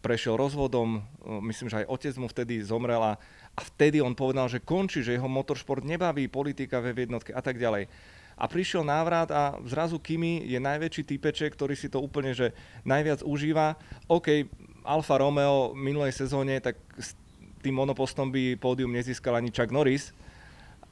prešiel 0.01 0.41
rozvodom, 0.41 1.05
myslím, 1.45 1.69
že 1.69 1.85
aj 1.85 1.91
otec 1.93 2.15
mu 2.17 2.27
vtedy 2.33 2.65
zomrel 2.65 3.03
a 3.05 3.61
vtedy 3.77 4.01
on 4.01 4.17
povedal, 4.17 4.49
že 4.49 4.65
končí, 4.65 5.05
že 5.05 5.13
jeho 5.13 5.29
motoršport 5.29 5.85
nebaví, 5.85 6.33
politika 6.33 6.81
ve 6.81 6.97
jednotke 6.97 7.37
a 7.37 7.45
tak 7.45 7.61
ďalej. 7.61 7.93
A 8.37 8.45
prišiel 8.49 8.85
návrat 8.85 9.33
a 9.33 9.57
zrazu 9.65 9.97
Kimi 9.97 10.45
je 10.45 10.61
najväčší 10.61 11.09
typeček, 11.09 11.57
ktorý 11.57 11.73
si 11.73 11.89
to 11.89 12.05
úplne 12.05 12.37
že 12.37 12.53
najviac 12.85 13.25
užíva. 13.25 13.81
OK, 14.13 14.45
Alfa 14.85 15.17
Romeo 15.17 15.73
minulej 15.73 16.13
sezóne, 16.13 16.61
tak 16.61 16.77
tým 17.67 17.75
monopostom 17.75 18.31
by 18.31 18.55
pódium 18.63 18.95
nezískal 18.95 19.35
ani 19.35 19.51
Chuck 19.51 19.75
Norris, 19.75 20.15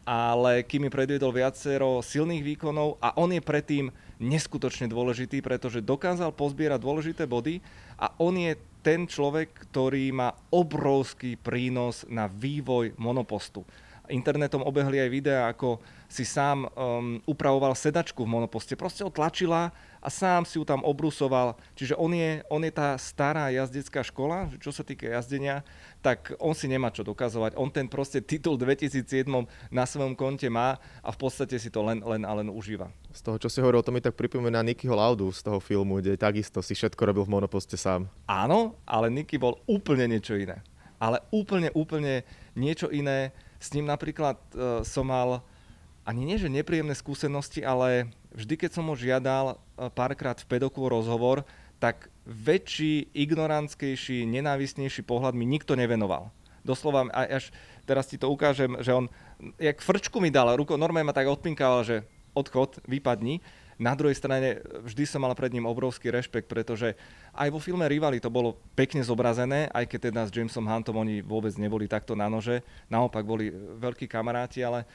ale 0.02 0.66
Kimi 0.66 0.90
predviedol 0.90 1.30
viacero 1.30 2.02
silných 2.02 2.42
výkonov 2.42 2.98
a 2.98 3.14
on 3.14 3.30
je 3.30 3.38
predtým 3.38 3.94
neskutočne 4.18 4.90
dôležitý, 4.90 5.38
pretože 5.38 5.78
dokázal 5.78 6.34
pozbierať 6.34 6.82
dôležité 6.82 7.30
body 7.30 7.62
a 7.94 8.10
on 8.18 8.34
je 8.34 8.58
ten 8.82 9.06
človek, 9.06 9.54
ktorý 9.70 10.10
má 10.10 10.34
obrovský 10.50 11.38
prínos 11.38 12.02
na 12.10 12.26
vývoj 12.26 12.98
monopostu. 12.98 13.62
Internetom 14.10 14.66
obehli 14.66 14.98
aj 14.98 15.14
videá, 15.14 15.40
ako 15.46 15.78
si 16.10 16.26
sám 16.26 16.66
um, 16.74 17.22
upravoval 17.24 17.78
sedačku 17.78 18.26
v 18.26 18.34
monoposte. 18.34 18.74
Proste 18.74 19.06
ho 19.06 19.14
tlačila 19.14 19.70
a 20.04 20.12
sám 20.12 20.44
si 20.44 20.60
ju 20.60 20.68
tam 20.68 20.84
obrusoval. 20.84 21.56
Čiže 21.72 21.96
on 21.96 22.12
je, 22.12 22.44
on 22.52 22.60
je 22.60 22.68
tá 22.68 22.92
stará 23.00 23.48
jazdecká 23.48 24.04
škola, 24.04 24.52
čo 24.60 24.68
sa 24.68 24.84
týka 24.84 25.08
jazdenia, 25.08 25.64
tak 26.04 26.36
on 26.36 26.52
si 26.52 26.68
nemá 26.68 26.92
čo 26.92 27.00
dokazovať. 27.00 27.56
On 27.56 27.72
ten 27.72 27.88
proste 27.88 28.20
titul 28.20 28.60
2007 28.60 29.24
na 29.72 29.84
svojom 29.88 30.12
konte 30.12 30.44
má 30.52 30.76
a 31.00 31.08
v 31.08 31.18
podstate 31.18 31.56
si 31.56 31.72
to 31.72 31.80
len, 31.80 32.04
len 32.04 32.28
a 32.28 32.32
len 32.36 32.52
užíva. 32.52 32.92
Z 33.16 33.24
toho, 33.24 33.40
čo 33.40 33.48
si 33.48 33.64
hovoril, 33.64 33.80
to 33.80 33.96
mi 33.96 34.04
tak 34.04 34.12
pripomína 34.12 34.60
Nikyho 34.60 34.92
Laudu 34.92 35.32
z 35.32 35.40
toho 35.40 35.56
filmu, 35.56 36.04
kde 36.04 36.20
takisto 36.20 36.60
si 36.60 36.76
všetko 36.76 37.00
robil 37.00 37.24
v 37.24 37.40
monoposte 37.40 37.80
sám. 37.80 38.04
Áno, 38.28 38.76
ale 38.84 39.08
Niky 39.08 39.40
bol 39.40 39.56
úplne 39.64 40.04
niečo 40.04 40.36
iné. 40.36 40.60
Ale 41.00 41.24
úplne, 41.32 41.72
úplne 41.72 42.28
niečo 42.52 42.92
iné. 42.92 43.32
S 43.56 43.72
ním 43.72 43.88
napríklad 43.88 44.36
uh, 44.52 44.84
som 44.84 45.08
mal 45.08 45.40
ani 46.04 46.28
nie, 46.28 46.36
že 46.36 46.52
nepríjemné 46.52 46.92
skúsenosti, 46.92 47.64
ale 47.64 48.12
vždy, 48.34 48.54
keď 48.58 48.70
som 48.74 48.90
ho 48.90 48.94
žiadal 48.98 49.54
e, 49.54 49.88
párkrát 49.94 50.36
v 50.36 50.48
pedoku 50.50 50.82
rozhovor, 50.84 51.46
tak 51.78 52.10
väčší, 52.26 53.12
ignorantskejší, 53.14 54.26
nenávistnejší 54.26 55.06
pohľad 55.06 55.36
mi 55.36 55.46
nikto 55.46 55.78
nevenoval. 55.78 56.32
Doslova, 56.64 57.04
až 57.12 57.52
teraz 57.84 58.08
ti 58.08 58.16
to 58.16 58.32
ukážem, 58.32 58.80
že 58.80 58.96
on, 58.96 59.12
jak 59.60 59.84
frčku 59.84 60.16
mi 60.16 60.32
dal 60.32 60.56
ruko, 60.56 60.80
normálne 60.80 61.12
ma 61.12 61.12
tak 61.12 61.28
odpinkával, 61.28 61.84
že 61.84 61.96
odchod, 62.32 62.80
vypadni. 62.88 63.44
Na 63.76 63.92
druhej 63.92 64.16
strane 64.16 64.62
vždy 64.86 65.04
som 65.04 65.20
mal 65.20 65.34
pred 65.34 65.50
ním 65.50 65.66
obrovský 65.66 66.08
rešpekt, 66.08 66.46
pretože 66.46 66.94
aj 67.34 67.50
vo 67.50 67.58
filme 67.58 67.84
Rivali 67.84 68.22
to 68.22 68.30
bolo 68.30 68.56
pekne 68.78 69.02
zobrazené, 69.02 69.66
aj 69.74 69.84
keď 69.90 70.00
teda 70.08 70.22
s 70.24 70.32
Jamesom 70.32 70.64
Huntom 70.64 70.94
oni 70.94 71.20
vôbec 71.20 71.52
neboli 71.58 71.90
takto 71.90 72.14
na 72.14 72.30
nože, 72.30 72.62
naopak 72.86 73.26
boli 73.26 73.50
veľkí 73.52 74.06
kamaráti, 74.06 74.62
ale 74.62 74.86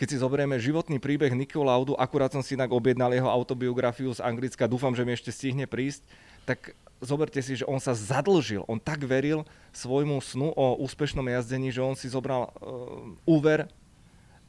keď 0.00 0.16
si 0.16 0.24
zoberieme 0.24 0.56
životný 0.56 0.96
príbeh 0.96 1.28
Nikola 1.36 1.76
Laudu, 1.76 1.92
akurát 1.92 2.32
som 2.32 2.40
si 2.40 2.56
inak 2.56 2.72
objednal 2.72 3.12
jeho 3.12 3.28
autobiografiu 3.28 4.08
z 4.16 4.24
Anglicka, 4.24 4.64
dúfam, 4.64 4.96
že 4.96 5.04
mi 5.04 5.12
ešte 5.12 5.28
stihne 5.28 5.68
prísť, 5.68 6.08
tak 6.48 6.72
zoberte 7.04 7.36
si, 7.44 7.60
že 7.60 7.68
on 7.68 7.76
sa 7.76 7.92
zadlžil, 7.92 8.64
on 8.64 8.80
tak 8.80 9.04
veril 9.04 9.44
svojmu 9.76 10.16
snu 10.24 10.56
o 10.56 10.80
úspešnom 10.80 11.28
jazdení, 11.28 11.68
že 11.68 11.84
on 11.84 11.92
si 12.00 12.08
zobral 12.08 12.48
uh, 12.48 13.12
úver 13.28 13.68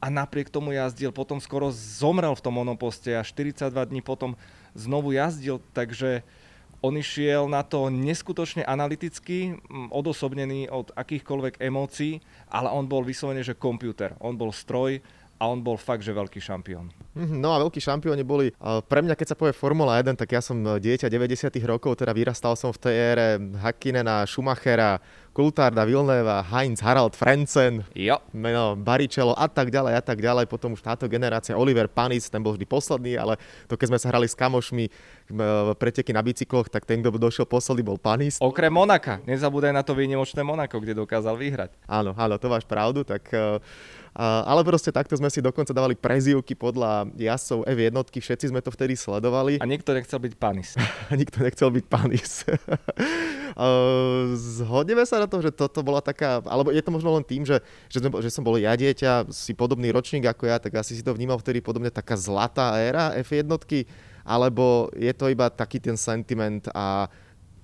a 0.00 0.08
napriek 0.08 0.48
tomu 0.48 0.72
jazdil, 0.72 1.12
potom 1.12 1.36
skoro 1.36 1.68
zomrel 1.68 2.32
v 2.32 2.44
tom 2.48 2.56
monoposte 2.56 3.12
a 3.12 3.20
42 3.20 3.68
dní 3.76 4.00
potom 4.00 4.40
znovu 4.72 5.12
jazdil, 5.12 5.60
takže 5.76 6.24
on 6.80 6.96
išiel 6.96 7.46
na 7.46 7.60
to 7.60 7.92
neskutočne 7.92 8.64
analyticky, 8.64 9.60
odosobnený 9.92 10.66
od 10.72 10.90
akýchkoľvek 10.96 11.60
emócií, 11.60 12.24
ale 12.48 12.72
on 12.72 12.88
bol 12.88 13.04
vyslovene, 13.04 13.44
že 13.44 13.52
počítač, 13.52 14.16
on 14.18 14.34
bol 14.34 14.50
stroj 14.50 15.04
a 15.42 15.50
on 15.50 15.58
bol 15.58 15.74
fakt, 15.74 16.06
že 16.06 16.14
veľký 16.14 16.38
šampión. 16.38 16.94
Mhm, 17.18 17.42
no 17.42 17.50
a 17.50 17.58
veľkí 17.58 17.82
šampióni 17.82 18.22
boli, 18.22 18.54
pre 18.86 19.02
mňa 19.02 19.18
keď 19.18 19.34
sa 19.34 19.36
povie 19.36 19.50
Formula 19.50 19.98
1, 19.98 20.14
tak 20.14 20.30
ja 20.30 20.38
som 20.38 20.54
dieťa 20.62 21.10
90 21.10 21.50
rokov, 21.66 21.98
teda 21.98 22.14
vyrastal 22.14 22.54
som 22.54 22.70
v 22.70 22.78
tej 22.78 22.94
ére 22.94 23.28
Hakinena, 23.58 24.22
Schumachera, 24.22 25.02
Kultárda, 25.32 25.88
Vilneva, 25.88 26.44
Heinz, 26.44 26.84
Harald 26.84 27.16
Frenzen, 27.16 27.82
jo. 27.96 28.20
meno 28.36 28.76
Baričelo 28.76 29.32
a 29.32 29.48
tak 29.48 29.72
ďalej 29.72 29.96
a 29.96 30.02
tak 30.04 30.20
ďalej. 30.20 30.44
Potom 30.44 30.76
už 30.76 30.84
táto 30.84 31.08
generácia, 31.08 31.56
Oliver 31.56 31.88
Panis, 31.88 32.28
ten 32.28 32.44
bol 32.44 32.52
vždy 32.52 32.68
posledný, 32.68 33.16
ale 33.16 33.40
to 33.64 33.80
keď 33.80 33.96
sme 33.96 33.98
sa 33.98 34.12
hrali 34.12 34.28
s 34.28 34.36
kamošmi 34.36 34.92
preteky 35.80 36.12
na 36.12 36.20
bicykloch, 36.20 36.68
tak 36.68 36.84
ten, 36.84 37.00
kto 37.00 37.16
došiel 37.16 37.48
posledný, 37.48 37.80
bol 37.80 37.96
Panis. 37.96 38.36
Okrem 38.44 38.68
Monaka, 38.68 39.24
nezabúdaj 39.24 39.72
na 39.72 39.80
to 39.80 39.96
výnimočné 39.96 40.44
Monako, 40.44 40.84
kde 40.84 41.00
dokázal 41.00 41.34
vyhrať. 41.40 41.80
Áno, 41.88 42.12
áno, 42.12 42.36
to 42.36 42.52
máš 42.52 42.68
pravdu, 42.68 43.00
tak 43.00 43.24
uh, 43.32 43.56
ale 44.20 44.60
proste 44.60 44.92
takto 44.92 45.16
sme 45.16 45.32
si 45.32 45.40
dokonca 45.40 45.72
dávali 45.72 45.96
prezývky 45.96 46.52
podľa 46.52 47.08
jazdcov 47.16 47.64
F1, 47.64 47.96
všetci 48.12 48.52
sme 48.52 48.60
to 48.60 48.68
vtedy 48.68 48.92
sledovali. 48.92 49.56
A 49.56 49.64
nikto 49.72 49.96
nechcel 49.96 50.20
byť 50.20 50.34
panis. 50.36 50.76
nikto 51.12 51.40
nechcel 51.40 51.72
byť 51.72 51.84
panis. 51.88 52.44
Zhodneme 54.60 55.08
sa 55.08 55.24
na 55.24 55.28
to, 55.28 55.40
že 55.40 55.52
toto 55.52 55.80
bola 55.80 56.04
taká, 56.04 56.44
alebo 56.44 56.68
je 56.72 56.84
to 56.84 56.92
možno 56.92 57.16
len 57.16 57.24
tým, 57.24 57.48
že, 57.48 57.64
že, 57.88 58.04
sme, 58.04 58.08
že 58.20 58.28
som 58.28 58.44
bol 58.44 58.60
ja 58.60 58.76
dieťa, 58.76 59.32
si 59.32 59.56
podobný 59.56 59.88
ročník 59.88 60.28
ako 60.28 60.44
ja, 60.44 60.60
tak 60.60 60.76
asi 60.76 60.92
si 60.92 61.02
to 61.04 61.16
vnímal 61.16 61.40
vtedy 61.40 61.64
podobne 61.64 61.88
taká 61.88 62.16
zlatá 62.16 62.76
éra 62.76 63.16
F1, 63.24 63.48
alebo 64.28 64.92
je 64.92 65.12
to 65.16 65.32
iba 65.32 65.48
taký 65.48 65.80
ten 65.80 65.96
sentiment 65.96 66.68
a 66.76 67.08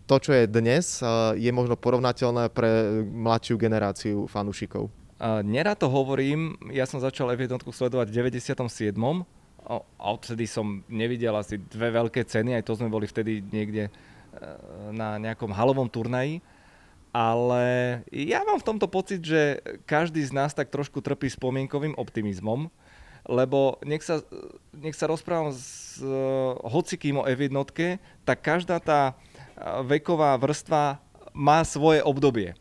to, 0.08 0.16
čo 0.16 0.32
je 0.32 0.48
dnes, 0.48 1.04
je 1.36 1.50
možno 1.52 1.76
porovnateľné 1.76 2.48
pre 2.48 3.04
mladšiu 3.04 3.60
generáciu 3.60 4.24
fanúšikov. 4.24 4.88
Nerad 5.18 5.82
to 5.82 5.90
hovorím, 5.90 6.54
ja 6.70 6.86
som 6.86 7.02
začal 7.02 7.34
F1 7.34 7.58
sledovať 7.66 8.06
v 8.14 8.30
97. 8.30 8.94
A 9.68 9.82
odtedy 10.14 10.46
som 10.46 10.86
nevidel 10.86 11.34
asi 11.34 11.58
dve 11.58 11.90
veľké 11.90 12.22
ceny, 12.22 12.54
aj 12.54 12.64
to 12.64 12.78
sme 12.78 12.86
boli 12.86 13.10
vtedy 13.10 13.42
niekde 13.42 13.90
e, 13.90 13.92
na 14.94 15.18
nejakom 15.18 15.50
halovom 15.50 15.90
turnaji. 15.90 16.38
Ale 17.10 17.64
ja 18.14 18.46
mám 18.46 18.62
v 18.62 18.68
tomto 18.70 18.86
pocit, 18.86 19.18
že 19.26 19.58
každý 19.90 20.22
z 20.22 20.30
nás 20.30 20.54
tak 20.54 20.70
trošku 20.70 21.02
trpí 21.02 21.26
spomienkovým 21.26 21.98
optimizmom, 21.98 22.70
lebo 23.26 23.82
nech 23.82 24.06
sa, 24.06 24.22
nech 24.70 24.94
sa 24.94 25.10
rozprávam 25.10 25.50
s 25.50 25.98
uh, 26.04 26.54
hocikým 26.68 27.18
o 27.20 27.26
F1, 27.26 27.52
tak 28.22 28.38
každá 28.44 28.76
tá 28.78 29.16
veková 29.88 30.36
vrstva 30.36 31.00
má 31.32 31.64
svoje 31.64 32.04
obdobie 32.04 32.54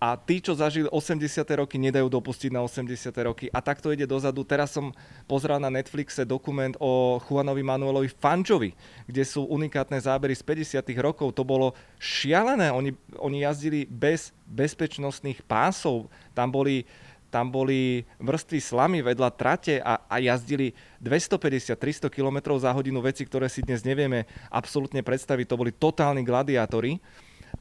a 0.00 0.16
tí, 0.16 0.40
čo 0.40 0.56
zažili 0.56 0.88
80. 0.88 1.44
roky, 1.60 1.76
nedajú 1.76 2.08
dopustiť 2.08 2.48
na 2.48 2.64
80. 2.64 3.12
roky. 3.20 3.52
A 3.52 3.60
takto 3.60 3.92
ide 3.92 4.08
dozadu. 4.08 4.48
Teraz 4.48 4.72
som 4.72 4.96
pozrel 5.28 5.60
na 5.60 5.68
Netflixe 5.68 6.24
dokument 6.24 6.72
o 6.80 7.20
Juanovi 7.20 7.60
Manuelovi 7.60 8.08
Fančovi, 8.08 8.72
kde 9.04 9.22
sú 9.28 9.44
unikátne 9.44 10.00
zábery 10.00 10.32
z 10.32 10.40
50. 10.40 11.04
rokov. 11.04 11.36
To 11.36 11.44
bolo 11.44 11.76
šialené. 12.00 12.72
Oni, 12.72 12.96
oni 13.20 13.44
jazdili 13.44 13.84
bez 13.84 14.32
bezpečnostných 14.48 15.44
pásov. 15.44 16.08
Tam 16.32 16.48
boli 16.48 16.88
tam 17.30 17.46
boli 17.46 18.02
vrstvy 18.18 18.58
slamy 18.58 18.98
vedľa 19.06 19.30
trate 19.38 19.78
a, 19.78 20.02
a 20.10 20.18
jazdili 20.18 20.74
250-300 20.98 22.10
km 22.10 22.58
za 22.58 22.74
hodinu 22.74 22.98
veci, 22.98 23.22
ktoré 23.22 23.46
si 23.46 23.62
dnes 23.62 23.86
nevieme 23.86 24.26
absolútne 24.50 24.98
predstaviť. 24.98 25.46
To 25.46 25.60
boli 25.60 25.70
totálni 25.70 26.26
gladiátori, 26.26 26.98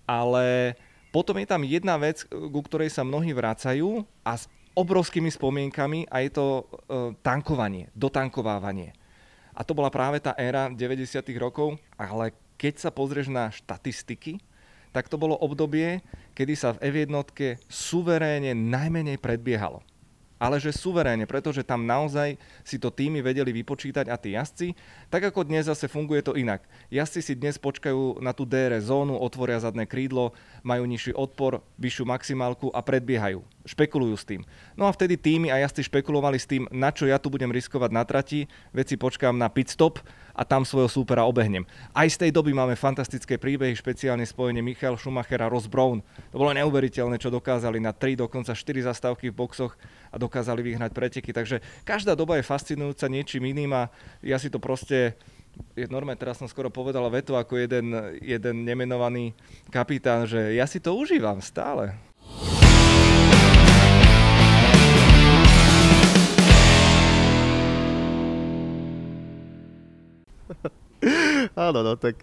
ale 0.09 0.73
potom 1.09 1.41
je 1.41 1.47
tam 1.49 1.65
jedna 1.65 1.97
vec, 1.97 2.25
ku 2.29 2.61
ktorej 2.61 2.93
sa 2.93 3.01
mnohí 3.01 3.33
vracajú 3.33 4.05
a 4.21 4.31
s 4.37 4.45
obrovskými 4.77 5.33
spomienkami 5.33 6.05
a 6.07 6.21
je 6.21 6.31
to 6.31 6.45
e, 6.47 6.63
tankovanie, 7.25 7.89
dotankovávanie. 7.97 8.93
A 9.51 9.65
to 9.65 9.75
bola 9.75 9.91
práve 9.91 10.23
tá 10.23 10.37
éra 10.39 10.71
90. 10.71 11.19
rokov, 11.35 11.75
ale 11.99 12.31
keď 12.55 12.87
sa 12.87 12.89
pozrieš 12.93 13.27
na 13.27 13.51
štatistiky, 13.51 14.39
tak 14.95 15.11
to 15.11 15.19
bolo 15.19 15.37
obdobie, 15.37 16.01
kedy 16.33 16.53
sa 16.55 16.73
v 16.73 16.89
F1 16.89 17.11
suverénne 17.67 18.55
najmenej 18.55 19.19
predbiehalo 19.19 19.83
ale 20.39 20.57
že 20.57 20.71
suverénne, 20.71 21.27
pretože 21.27 21.67
tam 21.67 21.83
naozaj 21.83 22.39
si 22.63 22.79
to 22.79 22.87
týmy 22.89 23.19
vedeli 23.19 23.51
vypočítať 23.51 24.07
a 24.07 24.15
tí 24.15 24.33
jazdci. 24.33 24.73
Tak 25.11 25.35
ako 25.35 25.45
dnes 25.45 25.67
zase 25.67 25.91
funguje 25.91 26.23
to 26.23 26.33
inak. 26.39 26.63
Jazdci 26.87 27.19
si 27.19 27.33
dnes 27.35 27.59
počkajú 27.59 28.23
na 28.23 28.31
tú 28.31 28.47
DR 28.47 28.79
zónu, 28.79 29.19
otvoria 29.19 29.59
zadné 29.59 29.83
krídlo, 29.83 30.31
majú 30.63 30.87
nižší 30.87 31.11
odpor, 31.11 31.59
vyššiu 31.75 32.07
maximálku 32.07 32.71
a 32.71 32.79
predbiehajú. 32.79 33.43
Špekulujú 33.67 34.15
s 34.15 34.25
tým. 34.25 34.41
No 34.79 34.87
a 34.87 34.95
vtedy 34.95 35.19
týmy 35.19 35.51
a 35.51 35.59
jazdci 35.61 35.91
špekulovali 35.91 36.39
s 36.39 36.47
tým, 36.47 36.65
na 36.71 36.89
čo 36.89 37.05
ja 37.05 37.19
tu 37.19 37.27
budem 37.27 37.51
riskovať 37.51 37.91
na 37.91 38.07
trati, 38.07 38.47
veci 38.71 38.95
počkám 38.95 39.35
na 39.35 39.51
pit 39.51 39.69
stop 39.69 39.99
a 40.39 40.47
tam 40.47 40.63
svojho 40.63 40.87
súpera 40.87 41.27
obehnem. 41.27 41.67
Aj 41.91 42.07
z 42.07 42.15
tej 42.15 42.31
doby 42.31 42.55
máme 42.55 42.79
fantastické 42.79 43.35
príbehy, 43.35 43.75
špeciálne 43.75 44.23
spojenie 44.23 44.63
Michal 44.63 44.95
Schumacher 44.95 45.43
a 45.43 45.51
Ross 45.51 45.67
Brown. 45.67 45.99
To 46.31 46.39
bolo 46.39 46.55
neuveriteľné, 46.55 47.19
čo 47.19 47.27
dokázali 47.27 47.83
na 47.83 47.91
3, 47.91 48.15
dokonca 48.15 48.55
4 48.55 48.87
zastávky 48.87 49.35
v 49.35 49.35
boxoch 49.35 49.75
a 50.07 50.15
dokázali 50.15 50.63
vyhnať 50.63 50.95
preteky. 50.95 51.35
Takže 51.35 51.59
každá 51.83 52.15
doba 52.15 52.39
je 52.39 52.47
fascinujúca 52.47 53.11
niečím 53.11 53.51
iným 53.51 53.75
a 53.75 53.91
ja 54.23 54.39
si 54.39 54.47
to 54.47 54.63
proste 54.63 55.19
Norme, 55.75 56.15
teraz 56.15 56.39
som 56.39 56.47
skoro 56.47 56.71
povedal 56.71 57.03
vetu 57.11 57.35
ako 57.35 57.59
jeden, 57.59 57.91
jeden 58.23 58.63
nemenovaný 58.63 59.35
kapitán, 59.67 60.23
že 60.23 60.55
ja 60.55 60.63
si 60.63 60.79
to 60.79 60.95
užívam 60.95 61.43
stále. 61.43 61.99
Áno, 71.55 71.79
no 71.79 71.95
tak. 71.95 72.19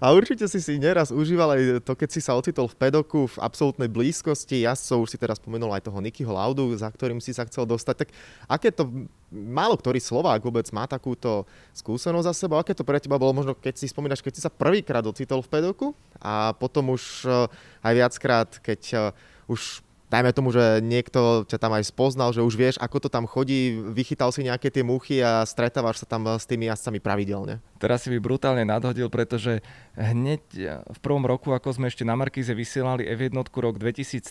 A 0.00 0.16
určite 0.16 0.48
si 0.48 0.56
si 0.56 0.80
neraz 0.80 1.12
užíval 1.12 1.54
aj 1.54 1.62
to, 1.84 1.92
keď 1.92 2.08
si 2.08 2.20
sa 2.24 2.32
ocitol 2.32 2.72
v 2.72 2.78
pedoku 2.80 3.28
v 3.28 3.36
absolútnej 3.36 3.90
blízkosti 3.92 4.64
jazdcov, 4.64 5.04
už 5.04 5.10
si 5.12 5.18
teraz 5.20 5.36
spomenul 5.36 5.68
aj 5.76 5.84
toho 5.84 6.00
Nikyho 6.00 6.32
Laudu, 6.32 6.72
za 6.72 6.88
ktorým 6.88 7.20
si 7.20 7.36
sa 7.36 7.44
chcel 7.44 7.68
dostať. 7.68 8.06
Tak 8.06 8.08
aké 8.48 8.72
to, 8.72 8.88
málo 9.28 9.76
ktorý 9.76 10.00
Slovák 10.00 10.40
vôbec 10.40 10.64
má 10.72 10.88
takúto 10.88 11.44
skúsenosť 11.76 12.26
za 12.32 12.34
sebou, 12.34 12.56
aké 12.56 12.72
to 12.72 12.86
pre 12.86 12.96
teba 12.96 13.20
bolo 13.20 13.36
možno, 13.36 13.52
keď 13.52 13.76
si 13.76 13.92
spomínaš, 13.92 14.24
keď 14.24 14.32
si 14.40 14.44
sa 14.44 14.48
prvýkrát 14.48 15.04
ocitol 15.04 15.44
v 15.44 15.52
pedoku 15.60 15.86
a 16.16 16.56
potom 16.56 16.96
už 16.96 17.28
eh, 17.28 17.84
aj 17.84 17.92
viackrát, 17.92 18.48
keď 18.64 18.80
eh, 18.96 19.52
už 19.52 19.84
dajme 20.14 20.30
tomu, 20.30 20.54
že 20.54 20.78
niekto 20.78 21.42
ťa 21.50 21.58
tam 21.58 21.74
aj 21.74 21.90
spoznal, 21.90 22.30
že 22.30 22.46
už 22.46 22.54
vieš, 22.54 22.76
ako 22.78 23.02
to 23.02 23.08
tam 23.10 23.26
chodí, 23.26 23.74
vychytal 23.74 24.30
si 24.30 24.46
nejaké 24.46 24.70
tie 24.70 24.86
muchy 24.86 25.18
a 25.18 25.42
stretávaš 25.42 26.06
sa 26.06 26.06
tam 26.06 26.30
s 26.30 26.46
tými 26.46 26.70
jazdcami 26.70 27.02
pravidelne. 27.02 27.58
Teraz 27.82 28.06
si 28.06 28.14
by 28.14 28.22
brutálne 28.22 28.62
nadhodil, 28.62 29.10
pretože 29.10 29.58
hneď 29.98 30.42
v 30.86 30.98
prvom 31.02 31.26
roku, 31.26 31.50
ako 31.50 31.74
sme 31.74 31.90
ešte 31.90 32.06
na 32.06 32.14
Markíze 32.14 32.54
vysielali 32.54 33.10
F1 33.10 33.34
rok 33.42 33.82
2013, 33.82 34.30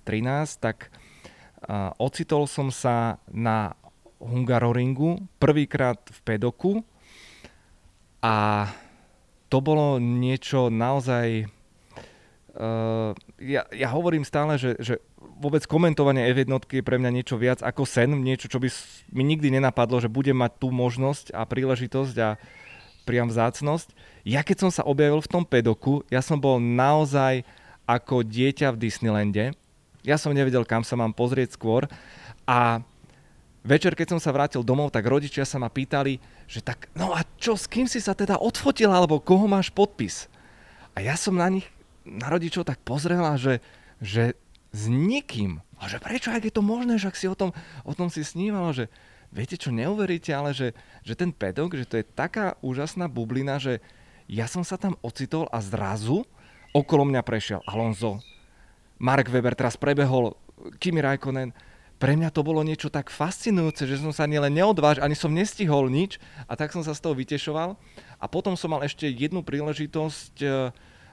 tak 0.63 0.88
uh, 1.68 1.92
ocitol 2.00 2.48
som 2.48 2.72
sa 2.72 3.20
na 3.28 3.75
Hungaroringu 4.24 5.28
prvýkrát 5.36 6.00
v 6.00 6.20
pedoku 6.24 6.72
a 8.24 8.72
to 9.52 9.60
bolo 9.60 10.00
niečo 10.00 10.72
naozaj... 10.72 11.52
Uh, 12.54 13.18
ja, 13.42 13.66
ja 13.74 13.90
hovorím 13.90 14.22
stále, 14.24 14.62
že, 14.62 14.78
že 14.78 15.02
vôbec 15.39 15.68
komentovanie 15.68 16.30
F1 16.32 16.48
je 16.72 16.84
pre 16.86 16.96
mňa 16.96 17.12
niečo 17.12 17.36
viac 17.36 17.60
ako 17.60 17.84
sen, 17.84 18.15
niečo, 18.24 18.48
čo 18.48 18.60
by 18.63 18.70
mi 19.12 19.24
nikdy 19.27 19.51
nenapadlo, 19.51 20.00
že 20.00 20.12
budem 20.12 20.39
mať 20.39 20.60
tú 20.60 20.72
možnosť 20.72 21.36
a 21.36 21.44
príležitosť 21.44 22.15
a 22.24 22.30
priam 23.03 23.27
vzácnosť. 23.27 23.92
Ja 24.24 24.42
keď 24.42 24.68
som 24.68 24.72
sa 24.72 24.88
objavil 24.88 25.20
v 25.20 25.32
tom 25.32 25.44
pedoku, 25.44 26.08
ja 26.08 26.24
som 26.24 26.39
bol 26.39 26.58
naozaj 26.63 27.44
ako 27.84 28.24
dieťa 28.24 28.72
v 28.72 28.80
Disneylande. 28.80 29.46
Ja 30.03 30.15
som 30.15 30.32
nevedel, 30.32 30.63
kam 30.63 30.88
sa 30.88 30.96
mám 30.96 31.12
pozrieť 31.12 31.56
skôr. 31.56 31.88
A 32.48 32.80
večer, 33.63 33.96
keď 33.96 34.15
som 34.15 34.20
sa 34.24 34.32
vrátil 34.32 34.63
domov, 34.63 34.92
tak 34.92 35.08
rodičia 35.08 35.44
sa 35.44 35.60
ma 35.60 35.68
pýtali, 35.68 36.20
že 36.48 36.63
tak, 36.63 36.92
no 36.96 37.12
a 37.12 37.24
čo, 37.39 37.56
s 37.56 37.68
kým 37.68 37.88
si 37.88 38.00
sa 38.00 38.15
teda 38.15 38.39
odfotil, 38.39 38.92
alebo 38.92 39.20
koho 39.20 39.48
máš 39.48 39.72
podpis? 39.72 40.27
A 40.96 41.03
ja 41.03 41.15
som 41.20 41.36
na 41.36 41.48
nich, 41.48 41.68
na 42.03 42.27
rodičov 42.32 42.68
tak 42.68 42.84
pozrel 42.84 43.24
a 43.24 43.39
že, 43.39 43.63
že 44.03 44.36
s 44.74 44.89
nikým. 44.89 45.62
A 45.77 45.86
že 45.86 46.01
prečo, 46.01 46.34
ak 46.34 46.50
je 46.50 46.53
to 46.53 46.65
možné, 46.65 46.98
že 46.98 47.08
ak 47.08 47.15
si 47.15 47.30
o 47.30 47.38
tom, 47.38 47.53
o 47.86 47.94
tom 47.94 48.10
si 48.10 48.25
snívala, 48.25 48.74
že 48.74 48.89
viete 49.30 49.56
čo, 49.56 49.70
neuveríte, 49.70 50.34
ale 50.34 50.51
že, 50.51 50.74
že 51.06 51.13
ten 51.13 51.30
pedok, 51.30 51.77
že 51.77 51.86
to 51.86 52.01
je 52.01 52.06
taká 52.06 52.58
úžasná 52.65 53.06
bublina, 53.06 53.62
že 53.62 53.80
ja 54.25 54.50
som 54.50 54.65
sa 54.65 54.82
tam 54.82 54.98
ocitol 55.06 55.46
a 55.53 55.62
zrazu 55.62 56.25
okolo 56.74 57.06
mňa 57.06 57.22
prešiel 57.22 57.62
Alonso, 57.70 58.18
Mark 58.98 59.30
Weber 59.30 59.53
teraz 59.53 59.77
prebehol, 59.77 60.34
Kimi 60.82 61.03
Raikkonen, 61.03 61.53
pre 62.01 62.20
mňa 62.20 62.36
to 62.36 62.44
bolo 62.44 62.60
niečo 62.65 62.92
tak 62.92 63.08
fascinujúce, 63.08 63.88
že 63.88 64.01
som 64.01 64.12
sa 64.12 64.27
nielen 64.27 64.51
neodváž, 64.51 65.00
ani 65.00 65.15
som 65.15 65.32
nestihol 65.32 65.88
nič 65.88 66.20
a 66.50 66.58
tak 66.60 66.74
som 66.75 66.84
sa 66.84 66.92
z 66.92 67.00
toho 67.00 67.15
vytešoval. 67.15 67.80
A 68.20 68.25
potom 68.27 68.60
som 68.60 68.75
mal 68.75 68.84
ešte 68.84 69.08
jednu 69.08 69.39
príležitosť 69.39 70.36
eh, 70.44 70.51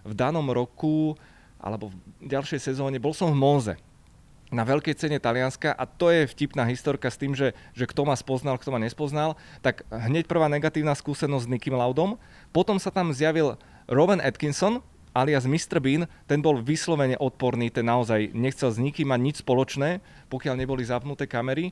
v 0.03 0.13
danom 0.17 0.51
roku 0.51 1.15
alebo 1.61 1.93
v 1.93 1.97
ďalšej 2.25 2.73
sezóne, 2.73 2.97
bol 2.97 3.13
som 3.13 3.29
v 3.31 3.39
Monze 3.39 3.75
na 4.51 4.67
veľkej 4.67 4.99
cene 4.99 5.23
Talianska 5.23 5.71
a 5.71 5.87
to 5.87 6.11
je 6.11 6.27
vtipná 6.27 6.67
historka 6.67 7.07
s 7.07 7.17
tým, 7.17 7.39
že, 7.39 7.55
že 7.71 7.87
kto 7.87 8.03
ma 8.03 8.19
spoznal, 8.19 8.59
kto 8.59 8.75
ma 8.75 8.83
nespoznal, 8.83 9.39
tak 9.63 9.87
hneď 9.89 10.27
prvá 10.27 10.51
negatívna 10.51 10.93
skúsenosť 10.99 11.47
s 11.47 11.51
Nickym 11.51 11.79
Laudom, 11.79 12.19
potom 12.51 12.77
sa 12.83 12.91
tam 12.91 13.15
zjavil 13.15 13.55
Rowan 13.87 14.19
Atkinson, 14.19 14.83
alias 15.15 15.47
Mr. 15.47 15.79
Bean, 15.79 16.11
ten 16.27 16.43
bol 16.43 16.59
vyslovene 16.59 17.15
odporný, 17.19 17.71
ten 17.71 17.87
naozaj 17.87 18.35
nechcel 18.35 18.71
s 18.75 18.79
nikým 18.83 19.11
mať 19.11 19.21
nič 19.23 19.37
spoločné, 19.43 20.03
pokiaľ 20.31 20.55
neboli 20.59 20.83
zapnuté 20.83 21.31
kamery, 21.31 21.71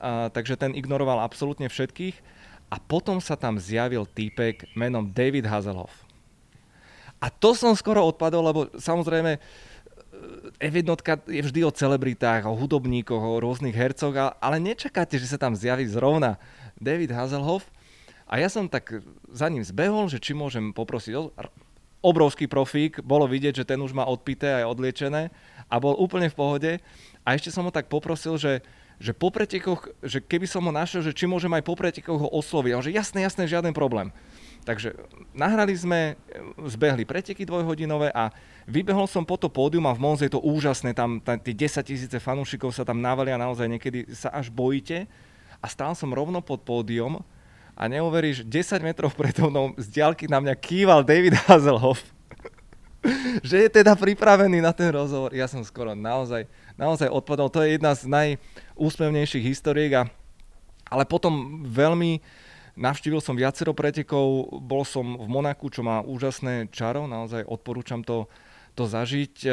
a, 0.00 0.28
takže 0.32 0.56
ten 0.56 0.72
ignoroval 0.72 1.20
absolútne 1.20 1.68
všetkých. 1.68 2.16
A 2.72 2.80
potom 2.80 3.20
sa 3.20 3.36
tam 3.36 3.60
zjavil 3.60 4.08
týpek 4.08 4.72
menom 4.72 5.12
David 5.12 5.46
Hazelhoff. 5.46 6.03
A 7.24 7.32
to 7.32 7.56
som 7.56 7.72
skoro 7.72 8.04
odpadol, 8.04 8.44
lebo 8.44 8.60
samozrejme 8.76 9.32
e, 9.32 9.40
F1 10.60 10.92
je 11.24 11.40
vždy 11.40 11.60
o 11.64 11.72
celebritách, 11.72 12.44
o 12.44 12.52
hudobníkoch, 12.52 13.16
o 13.24 13.40
rôznych 13.40 13.72
hercoch, 13.72 14.12
ale 14.36 14.60
nečakáte, 14.60 15.16
že 15.16 15.32
sa 15.32 15.40
tam 15.40 15.56
zjaví 15.56 15.88
zrovna 15.88 16.36
David 16.76 17.16
Hazelhoff. 17.16 17.64
A 18.28 18.44
ja 18.44 18.52
som 18.52 18.68
tak 18.68 19.00
za 19.32 19.48
ním 19.48 19.64
zbehol, 19.64 20.12
že 20.12 20.20
či 20.20 20.36
môžem 20.36 20.76
poprosiť 20.76 21.32
obrovský 22.04 22.44
profík, 22.44 23.00
bolo 23.00 23.24
vidieť, 23.24 23.64
že 23.64 23.68
ten 23.68 23.80
už 23.80 23.96
má 23.96 24.04
odpité 24.04 24.60
aj 24.60 24.76
odliečené 24.76 25.32
a 25.72 25.80
bol 25.80 25.96
úplne 25.96 26.28
v 26.28 26.36
pohode. 26.36 26.72
A 27.24 27.32
ešte 27.32 27.48
som 27.48 27.64
ho 27.64 27.72
tak 27.72 27.88
poprosil, 27.88 28.36
že, 28.36 28.60
že 29.00 29.16
po 29.16 29.32
pretekoch, 29.32 29.88
že 30.04 30.20
keby 30.20 30.44
som 30.44 30.60
ho 30.68 30.72
našiel, 30.72 31.00
že 31.00 31.16
či 31.16 31.24
môžem 31.24 31.48
aj 31.56 31.64
po 31.64 31.72
pretekoch 31.72 32.20
ho 32.20 32.28
osloviť. 32.28 32.72
A 32.76 32.84
že 32.84 32.92
jasné, 32.92 33.24
jasné, 33.24 33.48
žiaden 33.48 33.72
problém. 33.72 34.12
Takže 34.64 34.96
nahrali 35.36 35.76
sme, 35.76 36.16
zbehli 36.64 37.04
preteky 37.04 37.44
dvojhodinové 37.44 38.08
a 38.16 38.32
vybehol 38.64 39.04
som 39.04 39.20
po 39.20 39.36
to 39.36 39.52
pódium 39.52 39.84
a 39.84 39.92
v 39.92 40.00
Monze 40.00 40.24
je 40.24 40.32
to 40.32 40.40
úžasné, 40.40 40.96
tam, 40.96 41.20
tam 41.20 41.36
tie 41.36 41.52
10 41.52 41.84
tisíce 41.84 42.16
fanúšikov 42.16 42.72
sa 42.72 42.80
tam 42.80 43.04
navalia, 43.04 43.36
naozaj 43.36 43.68
niekedy 43.68 44.08
sa 44.16 44.32
až 44.32 44.48
bojíte. 44.48 45.04
A 45.60 45.68
stál 45.68 45.92
som 45.92 46.08
rovno 46.16 46.40
pod 46.40 46.64
pódium 46.64 47.20
a 47.76 47.82
neuveríš, 47.92 48.48
10 48.48 48.80
metrov 48.80 49.12
predo 49.12 49.52
mnou 49.52 49.76
z 49.76 49.86
diaľky 49.92 50.32
na 50.32 50.40
mňa 50.40 50.54
kýval 50.56 51.04
David 51.04 51.36
Hazelhoff, 51.44 52.00
že 53.44 53.60
je 53.60 53.68
teda 53.68 53.92
pripravený 53.92 54.64
na 54.64 54.72
ten 54.72 54.88
rozhovor. 54.88 55.36
Ja 55.36 55.44
som 55.44 55.60
skoro 55.60 55.92
naozaj, 55.92 56.48
naozaj 56.80 57.12
odpadol. 57.12 57.52
To 57.52 57.60
je 57.60 57.76
jedna 57.76 57.92
z 57.92 58.08
najúsmevnejších 58.08 59.44
historiek, 59.44 59.92
a, 59.92 60.02
ale 60.88 61.04
potom 61.04 61.60
veľmi 61.68 62.24
Navštívil 62.74 63.22
som 63.22 63.38
viacero 63.38 63.70
pretekov, 63.70 64.50
bol 64.58 64.82
som 64.82 65.14
v 65.14 65.26
Monaku, 65.30 65.70
čo 65.70 65.86
má 65.86 66.02
úžasné 66.02 66.66
čaro, 66.74 67.06
naozaj 67.06 67.46
odporúčam 67.46 68.02
to, 68.02 68.26
to 68.74 68.90
zažiť. 68.90 69.34
E, 69.46 69.48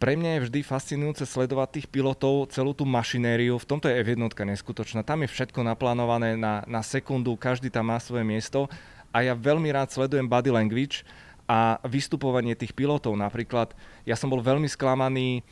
pre 0.00 0.16
mňa 0.16 0.40
je 0.40 0.44
vždy 0.48 0.60
fascinujúce 0.64 1.28
sledovať 1.28 1.68
tých 1.76 1.86
pilotov, 1.92 2.48
celú 2.48 2.72
tú 2.72 2.88
mašinériu, 2.88 3.60
v 3.60 3.68
tomto 3.68 3.92
je 3.92 4.00
F1 4.00 4.16
neskutočná, 4.16 5.04
tam 5.04 5.20
je 5.20 5.28
všetko 5.28 5.60
naplánované 5.60 6.40
na, 6.40 6.64
na 6.64 6.80
sekundu, 6.80 7.36
každý 7.36 7.68
tam 7.68 7.92
má 7.92 8.00
svoje 8.00 8.24
miesto 8.24 8.72
a 9.12 9.20
ja 9.20 9.36
veľmi 9.36 9.68
rád 9.68 9.92
sledujem 9.92 10.24
body 10.24 10.48
language 10.48 11.04
a 11.44 11.76
vystupovanie 11.84 12.56
tých 12.56 12.72
pilotov. 12.72 13.12
Napríklad 13.12 13.76
ja 14.08 14.16
som 14.16 14.32
bol 14.32 14.40
veľmi 14.40 14.72
sklamaný 14.72 15.38
e, 15.38 15.42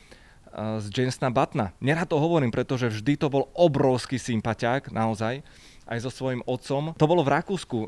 z 0.81 0.85
Jamesona 0.89 1.29
Batna. 1.29 1.77
Nerad 1.77 2.09
to 2.09 2.17
hovorím, 2.17 2.49
pretože 2.49 2.89
vždy 2.89 3.21
to 3.21 3.29
bol 3.29 3.53
obrovský 3.53 4.17
sympatiák, 4.17 4.89
naozaj 4.89 5.45
aj 5.87 5.99
so 6.03 6.11
svojím 6.11 6.41
otcom. 6.47 6.95
To 6.95 7.09
bolo 7.09 7.23
v 7.23 7.33
Rakúsku. 7.33 7.77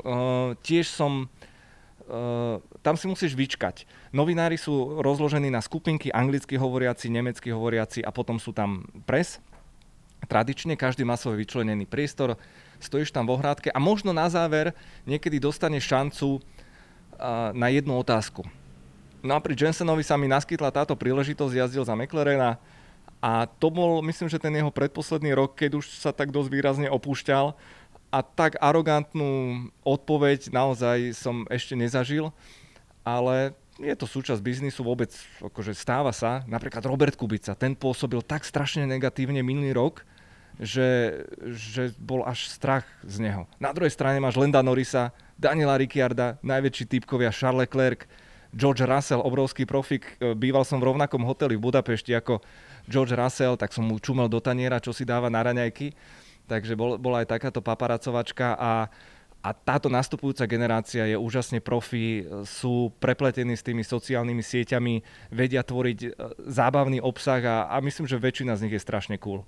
tiež 0.64 0.88
som 0.90 1.30
Uh, 2.06 2.62
tam 2.86 2.94
si 2.94 3.10
musíš 3.10 3.34
vyčkať. 3.34 3.82
Novinári 4.14 4.54
sú 4.54 5.02
rozložení 5.02 5.50
na 5.50 5.58
skupinky, 5.58 6.14
anglicky 6.14 6.54
hovoriaci, 6.54 7.10
nemecky 7.10 7.50
hovoriaci 7.50 8.06
a 8.06 8.14
potom 8.14 8.38
sú 8.38 8.54
tam 8.54 8.86
pres. 9.02 9.42
Tradične 10.30 10.78
každý 10.78 11.02
má 11.02 11.18
svoj 11.18 11.42
vyčlenený 11.42 11.82
priestor, 11.82 12.38
stojíš 12.78 13.10
tam 13.10 13.26
vo 13.26 13.34
hrádke 13.34 13.74
a 13.74 13.82
možno 13.82 14.14
na 14.14 14.30
záver 14.30 14.70
niekedy 15.02 15.42
dostane 15.42 15.82
šancu 15.82 16.38
uh, 16.38 17.50
na 17.50 17.74
jednu 17.74 17.98
otázku. 17.98 18.46
No 19.26 19.34
a 19.34 19.42
pri 19.42 19.58
Jensonovi 19.58 20.06
sa 20.06 20.14
mi 20.14 20.30
naskytla 20.30 20.70
táto 20.70 20.94
príležitosť, 20.94 21.58
jazdil 21.58 21.82
za 21.82 21.98
McLarena 21.98 22.62
a 23.18 23.50
to 23.58 23.66
bol, 23.66 23.98
myslím, 24.06 24.30
že 24.30 24.38
ten 24.38 24.54
jeho 24.54 24.70
predposledný 24.70 25.34
rok, 25.34 25.58
keď 25.58 25.82
už 25.82 25.98
sa 25.98 26.14
tak 26.14 26.30
dosť 26.30 26.54
výrazne 26.54 26.86
opúšťal 26.86 27.58
a 28.10 28.20
tak 28.22 28.56
arogantnú 28.62 29.66
odpoveď 29.82 30.54
naozaj 30.54 31.12
som 31.12 31.44
ešte 31.50 31.74
nezažil, 31.74 32.30
ale 33.02 33.52
je 33.76 33.92
to 33.92 34.08
súčasť 34.08 34.40
biznisu, 34.40 34.80
vôbec 34.80 35.12
akože 35.44 35.76
stáva 35.76 36.08
sa. 36.10 36.40
Napríklad 36.48 36.80
Robert 36.88 37.12
Kubica, 37.12 37.52
ten 37.52 37.76
pôsobil 37.76 38.24
tak 38.24 38.48
strašne 38.48 38.88
negatívne 38.88 39.44
minulý 39.44 39.76
rok, 39.76 40.00
že, 40.56 41.20
že 41.52 41.92
bol 42.00 42.24
až 42.24 42.48
strach 42.48 42.88
z 43.04 43.20
neho. 43.20 43.44
Na 43.60 43.76
druhej 43.76 43.92
strane 43.92 44.16
máš 44.16 44.40
Lenda 44.40 44.64
Norrisa, 44.64 45.12
Daniela 45.36 45.76
Ricciarda, 45.76 46.40
najväčší 46.40 46.88
typkovia 46.88 47.28
Charles 47.28 47.68
Leclerc, 47.68 48.08
George 48.56 48.80
Russell, 48.88 49.20
obrovský 49.20 49.68
profik. 49.68 50.16
Býval 50.16 50.64
som 50.64 50.80
v 50.80 50.88
rovnakom 50.88 51.20
hoteli 51.28 51.60
v 51.60 51.68
Budapešti 51.68 52.16
ako 52.16 52.40
George 52.88 53.12
Russell, 53.12 53.60
tak 53.60 53.76
som 53.76 53.84
mu 53.84 54.00
čumel 54.00 54.32
do 54.32 54.40
taniera, 54.40 54.80
čo 54.80 54.96
si 54.96 55.04
dáva 55.04 55.28
na 55.28 55.44
raňajky 55.44 55.92
takže 56.46 56.78
bol, 56.78 56.96
bola 56.96 57.22
aj 57.22 57.34
takáto 57.34 57.60
paparacovačka 57.62 58.54
a, 58.58 58.88
a 59.42 59.48
táto 59.54 59.86
nastupujúca 59.86 60.46
generácia 60.46 61.06
je 61.06 61.14
úžasne 61.18 61.62
profi, 61.62 62.26
sú 62.46 62.90
prepletení 62.98 63.54
s 63.54 63.66
tými 63.66 63.86
sociálnymi 63.86 64.42
sieťami, 64.42 64.94
vedia 65.30 65.62
tvoriť 65.62 65.98
e, 66.02 66.08
zábavný 66.50 66.98
obsah 66.98 67.42
a, 67.46 67.56
a 67.70 67.76
myslím, 67.78 68.10
že 68.10 68.18
väčšina 68.18 68.58
z 68.58 68.66
nich 68.66 68.74
je 68.74 68.82
strašne 68.82 69.18
cool. 69.22 69.46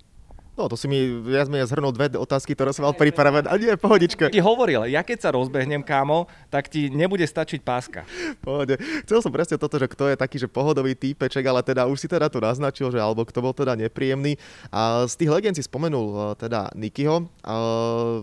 No, 0.59 0.67
to 0.67 0.75
si 0.75 0.91
mi 0.91 0.99
viac 1.23 1.47
menej 1.47 1.71
zhrnul 1.71 1.95
dve 1.95 2.11
otázky, 2.19 2.51
ktoré 2.51 2.75
som 2.75 2.83
mal 2.83 2.91
pripravené. 2.91 3.47
A 3.47 3.55
nie, 3.55 3.71
pohodička. 3.79 4.27
Ti 4.27 4.43
hovoril, 4.43 4.91
ja 4.91 5.07
keď 5.07 5.17
sa 5.23 5.29
rozbehnem, 5.31 5.79
kámo, 5.79 6.27
tak 6.51 6.67
ti 6.67 6.91
nebude 6.91 7.23
stačiť 7.23 7.63
páska. 7.63 8.03
Pohode. 8.43 8.75
Chcel 9.07 9.23
som 9.23 9.31
presne 9.31 9.55
toto, 9.55 9.79
že 9.79 9.87
kto 9.87 10.11
je 10.11 10.19
taký, 10.19 10.35
že 10.35 10.51
pohodový 10.51 10.99
týpeček, 10.99 11.47
ale 11.47 11.63
teda 11.63 11.87
už 11.87 12.03
si 12.03 12.11
teda 12.11 12.27
tu 12.27 12.43
naznačil, 12.43 12.91
že 12.91 12.99
alebo 12.99 13.23
kto 13.23 13.39
bol 13.39 13.55
teda 13.55 13.79
nepríjemný. 13.79 14.35
A 14.67 15.07
z 15.07 15.15
tých 15.15 15.31
legend 15.31 15.55
si 15.55 15.63
spomenul 15.63 16.35
e, 16.35 16.35
teda 16.35 16.75
Nikyho. 16.75 17.31
A 17.47 17.53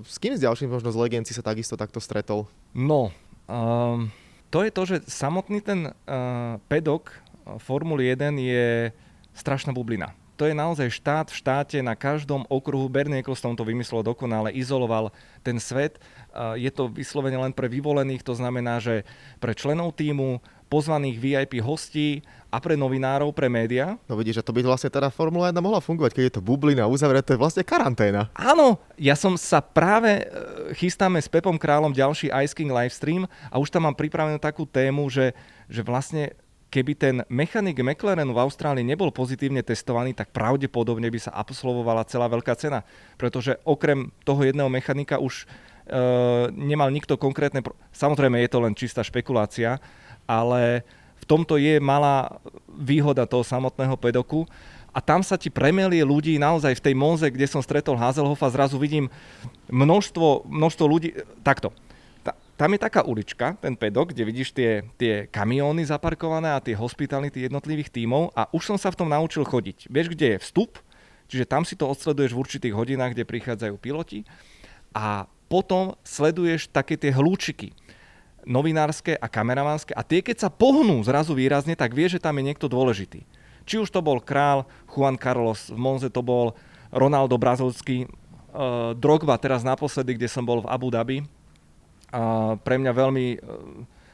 s 0.04 0.20
kým 0.20 0.36
z 0.36 0.44
ďalším 0.44 0.68
možno 0.68 0.92
z 0.92 1.00
legend 1.00 1.24
si 1.24 1.32
sa 1.32 1.40
takisto 1.40 1.80
takto 1.80 2.04
stretol? 2.04 2.44
No, 2.76 3.16
um, 3.48 4.12
to 4.52 4.60
je 4.60 4.68
to, 4.76 4.82
že 4.84 5.08
samotný 5.08 5.64
ten 5.64 5.88
uh, 5.88 6.60
pedok 6.68 7.16
Formuly 7.64 8.12
1 8.12 8.36
je 8.36 8.92
strašná 9.32 9.72
bublina 9.72 10.12
to 10.36 10.44
je 10.44 10.54
naozaj 10.54 10.92
štát 10.92 11.26
v 11.32 11.38
štáte 11.40 11.78
na 11.80 11.96
každom 11.96 12.44
okruhu. 12.52 12.92
Bernie 12.92 13.24
Ecclestone 13.24 13.56
to 13.56 13.64
vymyslel 13.64 14.04
dokonale, 14.04 14.52
izoloval 14.52 15.10
ten 15.40 15.56
svet. 15.56 15.96
Je 16.54 16.68
to 16.68 16.92
vyslovene 16.92 17.40
len 17.40 17.56
pre 17.56 17.72
vyvolených, 17.72 18.20
to 18.20 18.36
znamená, 18.36 18.76
že 18.78 19.08
pre 19.40 19.56
členov 19.56 19.96
týmu, 19.96 20.44
pozvaných 20.66 21.16
VIP 21.16 21.52
hostí 21.62 22.20
a 22.50 22.58
pre 22.58 22.74
novinárov, 22.74 23.30
pre 23.30 23.46
médiá. 23.46 23.98
No 24.10 24.18
vidíš, 24.18 24.42
že 24.42 24.46
to 24.46 24.54
by 24.54 24.62
vlastne 24.66 24.90
teda 24.90 25.14
Formula 25.14 25.50
1 25.50 25.62
mohla 25.62 25.78
fungovať, 25.78 26.12
keď 26.14 26.24
je 26.26 26.34
to 26.38 26.42
bublina 26.42 26.90
uzavreté, 26.90 27.32
to 27.32 27.34
je 27.38 27.42
vlastne 27.42 27.62
karanténa. 27.62 28.30
Áno, 28.34 28.82
ja 28.98 29.14
som 29.14 29.38
sa 29.38 29.62
práve 29.62 30.22
e, 30.22 30.24
chystáme 30.74 31.22
s 31.22 31.30
Pepom 31.30 31.54
Kráľom 31.54 31.94
ďalší 31.94 32.34
Ice 32.42 32.54
King 32.54 32.74
livestream 32.74 33.30
a 33.50 33.54
už 33.62 33.70
tam 33.70 33.86
mám 33.86 33.94
pripravenú 33.94 34.42
takú 34.42 34.66
tému, 34.66 35.06
že, 35.06 35.34
že 35.70 35.86
vlastne 35.86 36.34
keby 36.76 36.92
ten 36.92 37.16
mechanik 37.32 37.80
McLarenu 37.80 38.36
v 38.36 38.44
Austrálii 38.44 38.84
nebol 38.84 39.08
pozitívne 39.08 39.64
testovaný, 39.64 40.12
tak 40.12 40.28
pravdepodobne 40.36 41.08
by 41.08 41.16
sa 41.16 41.32
absolvovala 41.32 42.04
celá 42.04 42.28
veľká 42.28 42.52
cena. 42.60 42.84
Pretože 43.16 43.56
okrem 43.64 44.12
toho 44.28 44.44
jedného 44.44 44.68
mechanika 44.68 45.16
už 45.16 45.48
e, 45.88 45.96
nemal 46.52 46.92
nikto 46.92 47.16
konkrétne... 47.16 47.64
Pro... 47.64 47.72
Samozrejme 47.96 48.44
je 48.44 48.52
to 48.52 48.60
len 48.60 48.76
čistá 48.76 49.00
špekulácia, 49.00 49.80
ale 50.28 50.84
v 51.16 51.24
tomto 51.24 51.56
je 51.56 51.80
malá 51.80 52.36
výhoda 52.68 53.24
toho 53.24 53.40
samotného 53.40 53.96
pedoku 53.96 54.44
a 54.92 55.00
tam 55.00 55.24
sa 55.24 55.40
ti 55.40 55.48
premelie 55.48 56.04
ľudí 56.04 56.36
naozaj 56.36 56.76
v 56.76 56.84
tej 56.92 56.94
Monze, 56.96 57.32
kde 57.32 57.48
som 57.48 57.64
stretol 57.64 57.96
Hazelhofa, 57.96 58.52
zrazu 58.52 58.76
vidím 58.76 59.08
množstvo, 59.72 60.44
množstvo 60.44 60.84
ľudí, 60.84 61.16
takto, 61.40 61.72
tam 62.56 62.72
je 62.72 62.80
taká 62.80 63.04
ulička, 63.04 63.60
ten 63.60 63.76
pedok, 63.76 64.16
kde 64.16 64.24
vidíš 64.24 64.56
tie, 64.56 64.80
tie 64.96 65.28
kamióny 65.28 65.84
zaparkované 65.84 66.56
a 66.56 66.64
tie 66.64 66.72
hospitality 66.72 67.44
jednotlivých 67.44 67.92
tímov 67.92 68.32
a 68.32 68.48
už 68.48 68.72
som 68.72 68.76
sa 68.80 68.88
v 68.88 68.98
tom 69.04 69.12
naučil 69.12 69.44
chodiť. 69.44 69.92
Vieš, 69.92 70.16
kde 70.16 70.26
je 70.34 70.42
vstup, 70.42 70.80
čiže 71.28 71.44
tam 71.44 71.68
si 71.68 71.76
to 71.76 71.84
odsleduješ 71.84 72.32
v 72.32 72.40
určitých 72.40 72.74
hodinách, 72.74 73.12
kde 73.12 73.28
prichádzajú 73.28 73.76
piloti 73.76 74.24
a 74.96 75.28
potom 75.52 75.94
sleduješ 76.00 76.72
také 76.72 76.96
tie 76.96 77.12
hlúčiky 77.12 77.76
novinárske 78.46 79.18
a 79.18 79.26
kameramanské 79.26 79.92
a 79.92 80.06
tie, 80.06 80.22
keď 80.22 80.46
sa 80.46 80.50
pohnú 80.50 81.02
zrazu 81.02 81.34
výrazne, 81.34 81.74
tak 81.74 81.92
vieš, 81.92 82.16
že 82.16 82.24
tam 82.24 82.38
je 82.40 82.46
niekto 82.46 82.70
dôležitý. 82.70 83.26
Či 83.66 83.82
už 83.82 83.90
to 83.90 83.98
bol 83.98 84.22
král 84.22 84.64
Juan 84.86 85.18
Carlos, 85.18 85.74
v 85.74 85.76
Monze 85.76 86.06
to 86.08 86.22
bol 86.22 86.54
Ronaldo 86.94 87.34
Brazovský, 87.34 88.06
uh, 88.06 88.94
Drogba 88.94 89.34
teraz 89.42 89.66
naposledy, 89.66 90.14
kde 90.14 90.30
som 90.30 90.46
bol 90.46 90.62
v 90.62 90.70
Abu 90.70 90.88
Dhabi, 90.94 91.26
a 92.12 92.54
pre 92.60 92.78
mňa 92.78 92.92
veľmi 92.94 93.26
e, 93.34 93.38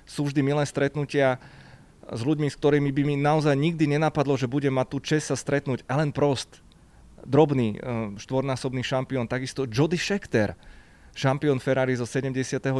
sú 0.08 0.28
vždy 0.28 0.40
milé 0.40 0.64
stretnutia 0.64 1.36
s 2.08 2.20
ľuďmi, 2.24 2.48
s 2.50 2.58
ktorými 2.58 2.90
by 2.90 3.02
mi 3.06 3.14
naozaj 3.20 3.54
nikdy 3.54 3.86
nenapadlo, 3.86 4.34
že 4.34 4.50
budem 4.50 4.74
mať 4.74 4.86
tú 4.90 4.98
čest 4.98 5.30
sa 5.30 5.36
stretnúť. 5.36 5.86
Ellen 5.86 6.10
Prost, 6.10 6.60
drobný 7.22 7.76
e, 7.76 8.16
štvornásobný 8.18 8.82
šampión, 8.82 9.28
takisto 9.28 9.68
Jody 9.68 10.00
Scheckter, 10.00 10.58
šampión 11.12 11.60
Ferrari 11.60 11.92
zo 11.94 12.08
79. 12.08 12.72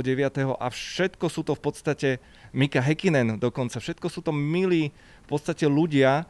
a 0.56 0.66
všetko 0.72 1.26
sú 1.28 1.44
to 1.44 1.52
v 1.52 1.62
podstate 1.62 2.08
Mika 2.56 2.80
Häkkinen 2.80 3.36
dokonca, 3.36 3.76
všetko 3.76 4.08
sú 4.08 4.24
to 4.24 4.32
milí 4.32 4.88
v 5.24 5.28
podstate 5.28 5.68
ľudia, 5.68 6.24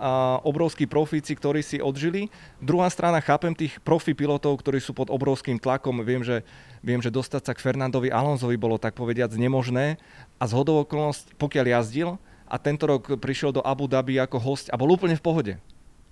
a 0.00 0.40
obrovskí 0.48 0.88
profíci, 0.88 1.36
ktorí 1.36 1.60
si 1.60 1.76
odžili. 1.76 2.32
Druhá 2.56 2.88
strana, 2.88 3.20
chápem 3.20 3.52
tých 3.52 3.76
profi 3.84 4.16
pilotov, 4.16 4.56
ktorí 4.56 4.80
sú 4.80 4.96
pod 4.96 5.12
obrovským 5.12 5.60
tlakom. 5.60 6.00
Viem, 6.00 6.24
že, 6.24 6.40
viem, 6.80 7.00
že 7.00 7.12
dostať 7.12 7.42
sa 7.44 7.52
k 7.52 7.62
Fernandovi 7.62 8.08
Alonsovi 8.08 8.56
bolo 8.56 8.80
tak 8.80 8.96
povediac 8.96 9.32
nemožné 9.36 10.00
a 10.40 10.44
z 10.48 10.52
okolnosť, 10.56 11.36
pokiaľ 11.36 11.66
jazdil 11.80 12.16
a 12.50 12.56
tento 12.58 12.88
rok 12.88 13.20
prišiel 13.20 13.54
do 13.54 13.62
Abu 13.62 13.86
Dhabi 13.86 14.18
ako 14.18 14.40
host 14.42 14.66
a 14.72 14.76
bol 14.80 14.90
úplne 14.90 15.14
v 15.14 15.24
pohode. 15.24 15.54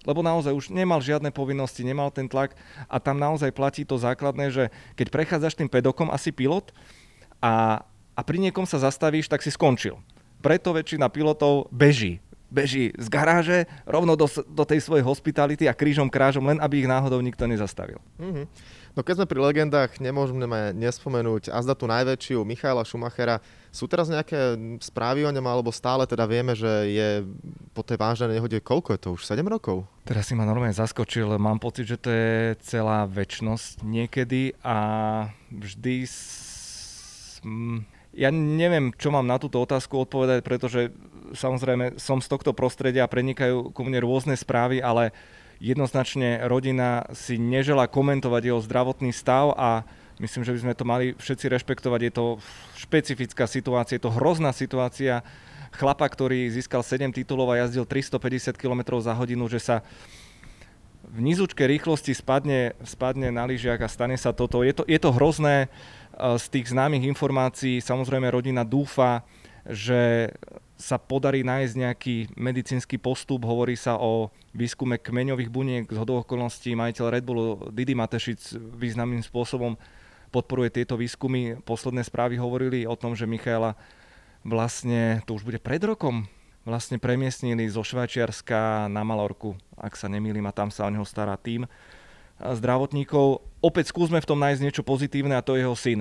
Lebo 0.07 0.22
naozaj 0.22 0.54
už 0.54 0.70
nemal 0.70 1.02
žiadne 1.02 1.35
povinnosti, 1.35 1.83
nemal 1.83 2.14
ten 2.14 2.31
tlak 2.31 2.54
a 2.87 3.02
tam 3.02 3.18
naozaj 3.18 3.50
platí 3.50 3.83
to 3.83 3.98
základné, 3.98 4.54
že 4.54 4.64
keď 4.94 5.07
prechádzaš 5.11 5.59
tým 5.59 5.66
pedokom 5.66 6.09
asi 6.09 6.31
pilot 6.31 6.70
a, 7.42 7.83
a 8.14 8.20
pri 8.22 8.38
niekom 8.38 8.62
sa 8.62 8.78
zastavíš, 8.78 9.26
tak 9.26 9.42
si 9.42 9.50
skončil. 9.50 9.98
Preto 10.38 10.70
väčšina 10.70 11.11
pilotov 11.11 11.66
beží 11.74 12.22
beží 12.48 12.92
z 12.96 13.08
garáže 13.12 13.68
rovno 13.84 14.16
do, 14.16 14.28
do 14.28 14.64
tej 14.64 14.80
svojej 14.80 15.04
hospitality 15.04 15.68
a 15.68 15.76
krížom 15.76 16.08
krážom, 16.08 16.44
len 16.48 16.58
aby 16.61 16.84
ich 16.84 16.90
náhodou 16.90 17.20
nikto 17.20 17.44
nezastavil. 17.44 18.00
Mm-hmm. 18.16 18.44
No 18.98 19.06
keď 19.06 19.22
sme 19.22 19.30
pri 19.30 19.38
legendách, 19.38 20.02
nemôžeme 20.02 20.74
nespomenúť 20.74 21.54
a 21.54 21.62
zda 21.62 21.78
tú 21.78 21.87
najväčšiu 21.87 22.42
Michaela 22.42 22.82
Schumachera. 22.82 23.38
Sú 23.70 23.87
teraz 23.87 24.11
nejaké 24.11 24.58
správy 24.82 25.22
o 25.22 25.30
ňom, 25.30 25.46
alebo 25.46 25.70
stále 25.70 26.02
teda 26.02 26.26
vieme, 26.26 26.58
že 26.58 26.66
je 26.90 27.08
po 27.76 27.87
tej 27.87 27.94
vážnej 27.94 28.42
nehode, 28.42 28.58
koľko 28.58 28.98
je 28.98 29.00
to 29.06 29.08
už, 29.14 29.22
7 29.22 29.38
rokov? 29.46 29.87
Teraz 30.02 30.26
si 30.26 30.34
ma 30.34 30.42
normálne 30.42 30.74
zaskočil, 30.74 31.30
mám 31.38 31.62
pocit, 31.62 31.87
že 31.87 32.00
to 32.00 32.11
je 32.11 32.58
celá 32.66 33.06
väčnosť 33.06 33.87
niekedy 33.87 34.58
a 34.66 34.76
vždy... 35.52 35.94
S... 36.02 37.38
Ja 38.18 38.34
neviem, 38.34 38.90
čo 38.98 39.14
mám 39.14 39.30
na 39.30 39.38
túto 39.38 39.62
otázku 39.62 39.94
odpovedať, 39.94 40.42
pretože 40.42 40.90
samozrejme 41.34 42.00
som 42.00 42.22
z 42.22 42.28
tohto 42.28 42.52
prostredia 42.52 43.08
prenikajú 43.10 43.72
ku 43.72 43.80
mne 43.84 44.04
rôzne 44.04 44.36
správy, 44.36 44.80
ale 44.80 45.12
jednoznačne 45.58 46.46
rodina 46.46 47.06
si 47.12 47.36
nežela 47.36 47.90
komentovať 47.90 48.42
jeho 48.48 48.60
zdravotný 48.62 49.10
stav 49.10 49.52
a 49.58 49.82
myslím, 50.22 50.46
že 50.46 50.54
by 50.54 50.60
sme 50.62 50.74
to 50.78 50.84
mali 50.86 51.06
všetci 51.18 51.46
rešpektovať. 51.50 52.00
Je 52.02 52.12
to 52.14 52.26
špecifická 52.78 53.44
situácia, 53.50 53.98
je 53.98 54.06
to 54.06 54.14
hrozná 54.14 54.54
situácia 54.54 55.26
chlapa, 55.74 56.06
ktorý 56.08 56.48
získal 56.48 56.80
7 56.80 57.12
titulov 57.12 57.52
a 57.52 57.60
jazdil 57.66 57.84
350 57.84 58.56
km 58.56 59.02
za 59.02 59.12
hodinu, 59.12 59.50
že 59.50 59.60
sa 59.60 59.76
v 61.08 61.18
nizučkej 61.24 61.66
rýchlosti 61.78 62.12
spadne, 62.12 62.76
spadne 62.84 63.32
na 63.32 63.48
lyžiach 63.48 63.80
a 63.80 63.88
stane 63.88 64.16
sa 64.20 64.36
toto. 64.36 64.60
Je 64.60 64.76
to, 64.76 64.84
je 64.84 64.98
to 65.00 65.10
hrozné 65.12 65.66
eh, 65.66 66.36
z 66.36 66.44
tých 66.52 66.72
známych 66.72 67.08
informácií. 67.08 67.80
Samozrejme 67.80 68.28
rodina 68.28 68.62
dúfa, 68.62 69.24
že 69.68 70.32
sa 70.78 70.94
podarí 70.94 71.42
nájsť 71.42 71.74
nejaký 71.74 72.16
medicínsky 72.38 73.02
postup. 73.02 73.42
Hovorí 73.42 73.74
sa 73.74 73.98
o 73.98 74.30
výskume 74.54 75.02
kmeňových 75.02 75.50
buniek. 75.50 75.84
Z 75.90 75.98
hodou 75.98 76.22
okolností 76.22 76.78
majiteľ 76.78 77.06
Red 77.10 77.24
Bullu 77.26 77.74
Didi 77.74 77.98
Matešic 77.98 78.54
významným 78.78 79.26
spôsobom 79.26 79.74
podporuje 80.30 80.70
tieto 80.70 80.94
výskumy. 80.94 81.58
Posledné 81.66 82.06
správy 82.06 82.38
hovorili 82.38 82.86
o 82.86 82.94
tom, 82.94 83.18
že 83.18 83.26
Michaela 83.26 83.74
vlastne, 84.46 85.18
to 85.26 85.34
už 85.34 85.42
bude 85.42 85.58
pred 85.58 85.82
rokom, 85.82 86.30
vlastne 86.62 87.02
premiestnili 87.02 87.66
zo 87.66 87.82
Švajčiarska 87.82 88.86
na 88.86 89.02
Malorku, 89.02 89.58
ak 89.74 89.98
sa 89.98 90.06
nemýlim, 90.06 90.46
a 90.46 90.54
tam 90.54 90.70
sa 90.70 90.86
o 90.86 90.92
neho 90.94 91.02
stará 91.02 91.34
tým 91.34 91.66
zdravotníkov. 92.38 93.42
Opäť 93.58 93.90
skúsme 93.90 94.22
v 94.22 94.28
tom 94.30 94.38
nájsť 94.38 94.62
niečo 94.62 94.86
pozitívne 94.86 95.34
a 95.34 95.42
to 95.42 95.58
je 95.58 95.66
jeho 95.66 95.74
syn. 95.74 96.00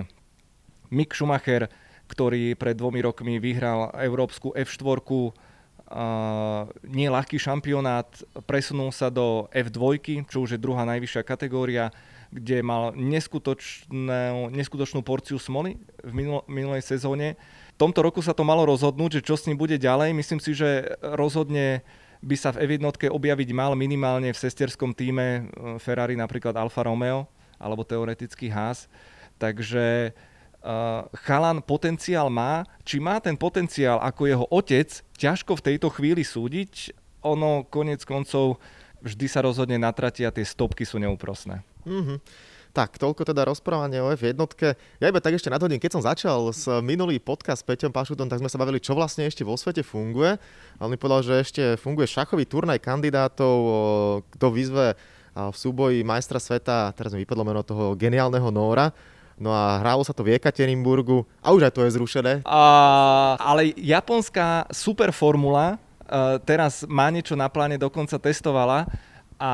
Mick 0.94 1.18
Schumacher, 1.18 1.72
ktorý 2.08 2.56
pred 2.56 2.76
dvomi 2.76 3.04
rokmi 3.04 3.38
vyhral 3.38 3.92
Európsku 3.96 4.56
F4, 4.56 5.04
Uh, 5.88 6.68
nie 6.84 7.08
šampionát, 7.40 8.12
presunul 8.44 8.92
sa 8.92 9.08
do 9.08 9.48
F2, 9.56 10.04
čo 10.28 10.44
už 10.44 10.52
je 10.52 10.60
druhá 10.60 10.84
najvyššia 10.84 11.24
kategória, 11.24 11.96
kde 12.28 12.60
mal 12.60 12.92
neskutočnú, 12.92 14.52
neskutočnú 14.52 15.00
porciu 15.00 15.40
smoly 15.40 15.80
v 16.04 16.12
minul- 16.12 16.44
minulej 16.52 16.84
sezóne. 16.84 17.40
V 17.80 17.80
tomto 17.80 18.04
roku 18.04 18.20
sa 18.20 18.36
to 18.36 18.44
malo 18.44 18.68
rozhodnúť, 18.68 19.24
že 19.24 19.32
čo 19.32 19.40
s 19.40 19.48
ním 19.48 19.56
bude 19.56 19.80
ďalej. 19.80 20.12
Myslím 20.12 20.44
si, 20.44 20.52
že 20.52 20.92
rozhodne 21.00 21.88
by 22.20 22.36
sa 22.36 22.52
v 22.52 22.68
F1 22.68 23.08
objaviť 23.08 23.50
mal 23.56 23.72
minimálne 23.80 24.36
v 24.36 24.42
sesterskom 24.44 24.92
týme 24.92 25.48
uh, 25.56 25.80
Ferrari, 25.80 26.20
napríklad 26.20 26.52
Alfa 26.60 26.84
Romeo, 26.84 27.32
alebo 27.56 27.88
teoreticky 27.88 28.52
Haas. 28.52 28.92
Takže 29.40 30.12
chalan 31.24 31.64
potenciál 31.64 32.28
má. 32.28 32.68
Či 32.84 33.00
má 33.00 33.24
ten 33.24 33.40
potenciál 33.40 34.04
ako 34.04 34.22
jeho 34.28 34.46
otec, 34.52 34.92
ťažko 35.16 35.56
v 35.56 35.66
tejto 35.72 35.88
chvíli 35.96 36.28
súdiť. 36.28 36.92
Ono 37.24 37.64
konec 37.68 38.04
koncov 38.04 38.60
vždy 39.00 39.26
sa 39.32 39.40
rozhodne 39.46 39.80
na 39.80 39.96
trati 39.96 40.28
a 40.28 40.34
tie 40.36 40.44
stopky 40.44 40.84
sú 40.84 41.00
neúprosné. 41.00 41.64
Mm-hmm. 41.88 42.20
Tak, 42.76 43.02
toľko 43.02 43.26
teda 43.26 43.42
rozprávanie 43.42 43.98
o 44.06 44.14
F1. 44.14 44.38
Ja 45.02 45.10
iba 45.10 45.18
tak 45.18 45.34
ešte 45.34 45.50
nadhodím, 45.50 45.82
keď 45.82 45.98
som 45.98 46.04
začal 46.06 46.54
s 46.54 46.70
minulý 46.86 47.18
podcast 47.18 47.66
s 47.66 47.68
Peťom 47.68 47.90
Pašutom, 47.90 48.30
tak 48.30 48.38
sme 48.38 48.52
sa 48.54 48.62
bavili, 48.62 48.78
čo 48.78 48.94
vlastne 48.94 49.26
ešte 49.26 49.42
vo 49.42 49.58
svete 49.58 49.82
funguje. 49.82 50.38
A 50.78 50.80
on 50.86 50.94
mi 50.94 51.00
povedal, 51.00 51.26
že 51.26 51.42
ešte 51.42 51.64
funguje 51.82 52.06
šachový 52.06 52.46
turnaj 52.46 52.78
kandidátov, 52.78 53.58
kto 54.30 54.46
vyzve 54.54 54.94
v 55.34 55.56
súboji 55.58 56.06
majstra 56.06 56.38
sveta, 56.38 56.94
teraz 56.94 57.18
mi 57.18 57.26
vypadlo 57.26 57.44
meno 57.50 57.66
toho 57.66 57.98
geniálneho 57.98 58.54
Nóra, 58.54 58.94
No 59.38 59.54
a 59.54 59.78
hrálo 59.86 60.02
sa 60.02 60.18
to 60.18 60.26
v 60.26 60.34
Ekaterinburgu 60.34 61.22
a 61.46 61.54
už 61.54 61.70
aj 61.70 61.74
to 61.78 61.86
je 61.86 61.94
zrušené. 61.94 62.34
A, 62.42 62.64
ale 63.38 63.70
japonská 63.78 64.66
super 64.74 65.14
formula 65.14 65.78
uh, 65.78 66.42
teraz 66.42 66.82
má 66.90 67.06
niečo 67.14 67.38
na 67.38 67.46
pláne, 67.46 67.78
dokonca 67.78 68.18
testovala 68.18 68.90
a 69.38 69.54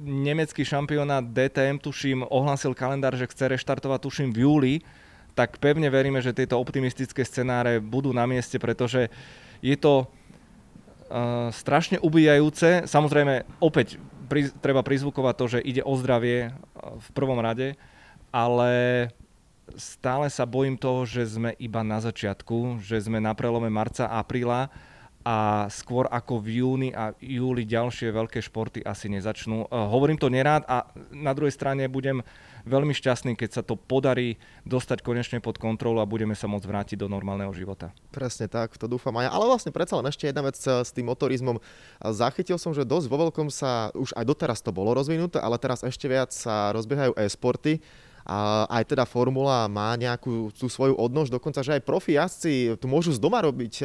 nemecký 0.00 0.64
šampionát 0.64 1.20
DTM, 1.20 1.76
tuším, 1.76 2.24
ohlásil 2.24 2.72
kalendár, 2.72 3.12
že 3.12 3.28
chce 3.28 3.52
reštartovať, 3.52 4.00
tuším, 4.00 4.32
v 4.32 4.48
júli, 4.48 4.74
tak 5.36 5.60
pevne 5.60 5.92
veríme, 5.92 6.24
že 6.24 6.32
tieto 6.32 6.56
optimistické 6.56 7.20
scenáre 7.28 7.84
budú 7.84 8.16
na 8.16 8.24
mieste, 8.24 8.56
pretože 8.56 9.12
je 9.60 9.76
to 9.76 10.08
uh, 10.08 11.52
strašne 11.52 12.00
ubíjajúce. 12.00 12.88
Samozrejme, 12.88 13.44
opäť 13.60 14.00
pri, 14.32 14.48
treba 14.64 14.80
prizvukovať 14.80 15.34
to, 15.36 15.46
že 15.52 15.58
ide 15.60 15.84
o 15.84 15.92
zdravie 16.00 16.48
uh, 16.48 16.96
v 16.96 17.08
prvom 17.12 17.44
rade, 17.44 17.76
ale 18.32 19.08
stále 19.76 20.32
sa 20.32 20.48
bojím 20.48 20.80
toho, 20.80 21.04
že 21.04 21.36
sme 21.36 21.52
iba 21.60 21.84
na 21.84 22.00
začiatku, 22.00 22.80
že 22.80 23.04
sme 23.04 23.20
na 23.20 23.36
prelome 23.36 23.68
marca 23.68 24.08
apríla 24.08 24.72
a 25.28 25.68
skôr 25.68 26.08
ako 26.08 26.40
v 26.40 26.62
júni 26.62 26.88
a 26.94 27.12
júli 27.20 27.68
ďalšie 27.68 28.08
veľké 28.08 28.40
športy 28.40 28.80
asi 28.80 29.12
nezačnú. 29.12 29.68
Uh, 29.68 29.84
hovorím 29.90 30.16
to 30.16 30.32
nerád 30.32 30.64
a 30.64 30.88
na 31.12 31.36
druhej 31.36 31.52
strane 31.52 31.84
budem 31.90 32.24
veľmi 32.64 32.96
šťastný, 32.96 33.36
keď 33.36 33.60
sa 33.60 33.62
to 33.64 33.76
podarí 33.76 34.40
dostať 34.64 35.04
konečne 35.04 35.38
pod 35.44 35.60
kontrolu 35.60 36.00
a 36.00 36.08
budeme 36.08 36.32
sa 36.32 36.48
môcť 36.48 36.64
vrátiť 36.64 36.96
do 36.96 37.12
normálneho 37.12 37.52
života. 37.52 37.92
Presne 38.08 38.48
tak, 38.48 38.80
to 38.80 38.88
dúfam 38.88 39.12
aj. 39.20 39.28
Ale 39.28 39.44
vlastne 39.48 39.74
predsa 39.74 40.00
len 40.00 40.08
ešte 40.08 40.28
jedna 40.28 40.48
vec 40.48 40.56
eh, 40.64 40.80
s 40.80 40.96
tým 40.96 41.08
motorizmom. 41.12 41.60
Zachytil 42.00 42.56
som, 42.56 42.72
že 42.72 42.88
dosť 42.88 43.06
vo 43.12 43.28
veľkom 43.28 43.52
sa, 43.52 43.92
už 43.92 44.16
aj 44.16 44.24
doteraz 44.24 44.64
to 44.64 44.72
bolo 44.72 44.96
rozvinuté, 44.96 45.36
ale 45.42 45.60
teraz 45.60 45.84
ešte 45.84 46.08
viac 46.08 46.32
sa 46.32 46.72
rozbiehajú 46.72 47.18
e-sporty 47.20 47.84
a 48.28 48.68
aj 48.68 48.92
teda 48.92 49.08
formula 49.08 49.64
má 49.72 49.96
nejakú 49.96 50.52
tú 50.52 50.68
svoju 50.68 50.92
odnož, 51.00 51.32
dokonca, 51.32 51.64
že 51.64 51.80
aj 51.80 51.82
profi 51.88 52.20
jazdci 52.20 52.76
tu 52.76 52.84
môžu 52.84 53.16
z 53.16 53.18
doma 53.18 53.40
robiť. 53.40 53.80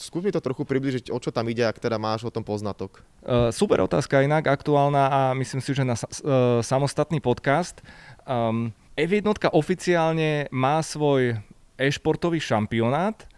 Skús 0.00 0.22
mi 0.22 0.30
to 0.30 0.40
trochu 0.40 0.62
približiť, 0.64 1.10
o 1.10 1.18
čo 1.18 1.34
tam 1.34 1.50
ide, 1.50 1.66
ak 1.66 1.82
teda 1.82 1.98
máš 1.98 2.24
o 2.24 2.32
tom 2.32 2.40
poznatok. 2.46 3.04
Uh, 3.20 3.52
super 3.52 3.84
otázka 3.84 4.24
inak, 4.24 4.48
aktuálna 4.48 5.04
a 5.10 5.20
myslím 5.36 5.60
si, 5.60 5.76
že 5.76 5.84
na 5.84 5.92
uh, 5.92 6.62
samostatný 6.64 7.20
podcast. 7.20 7.84
Um, 8.24 8.72
F1 8.96 9.50
oficiálne 9.52 10.48
má 10.54 10.80
svoj 10.80 11.36
e-športový 11.76 12.40
šampionát 12.40 13.29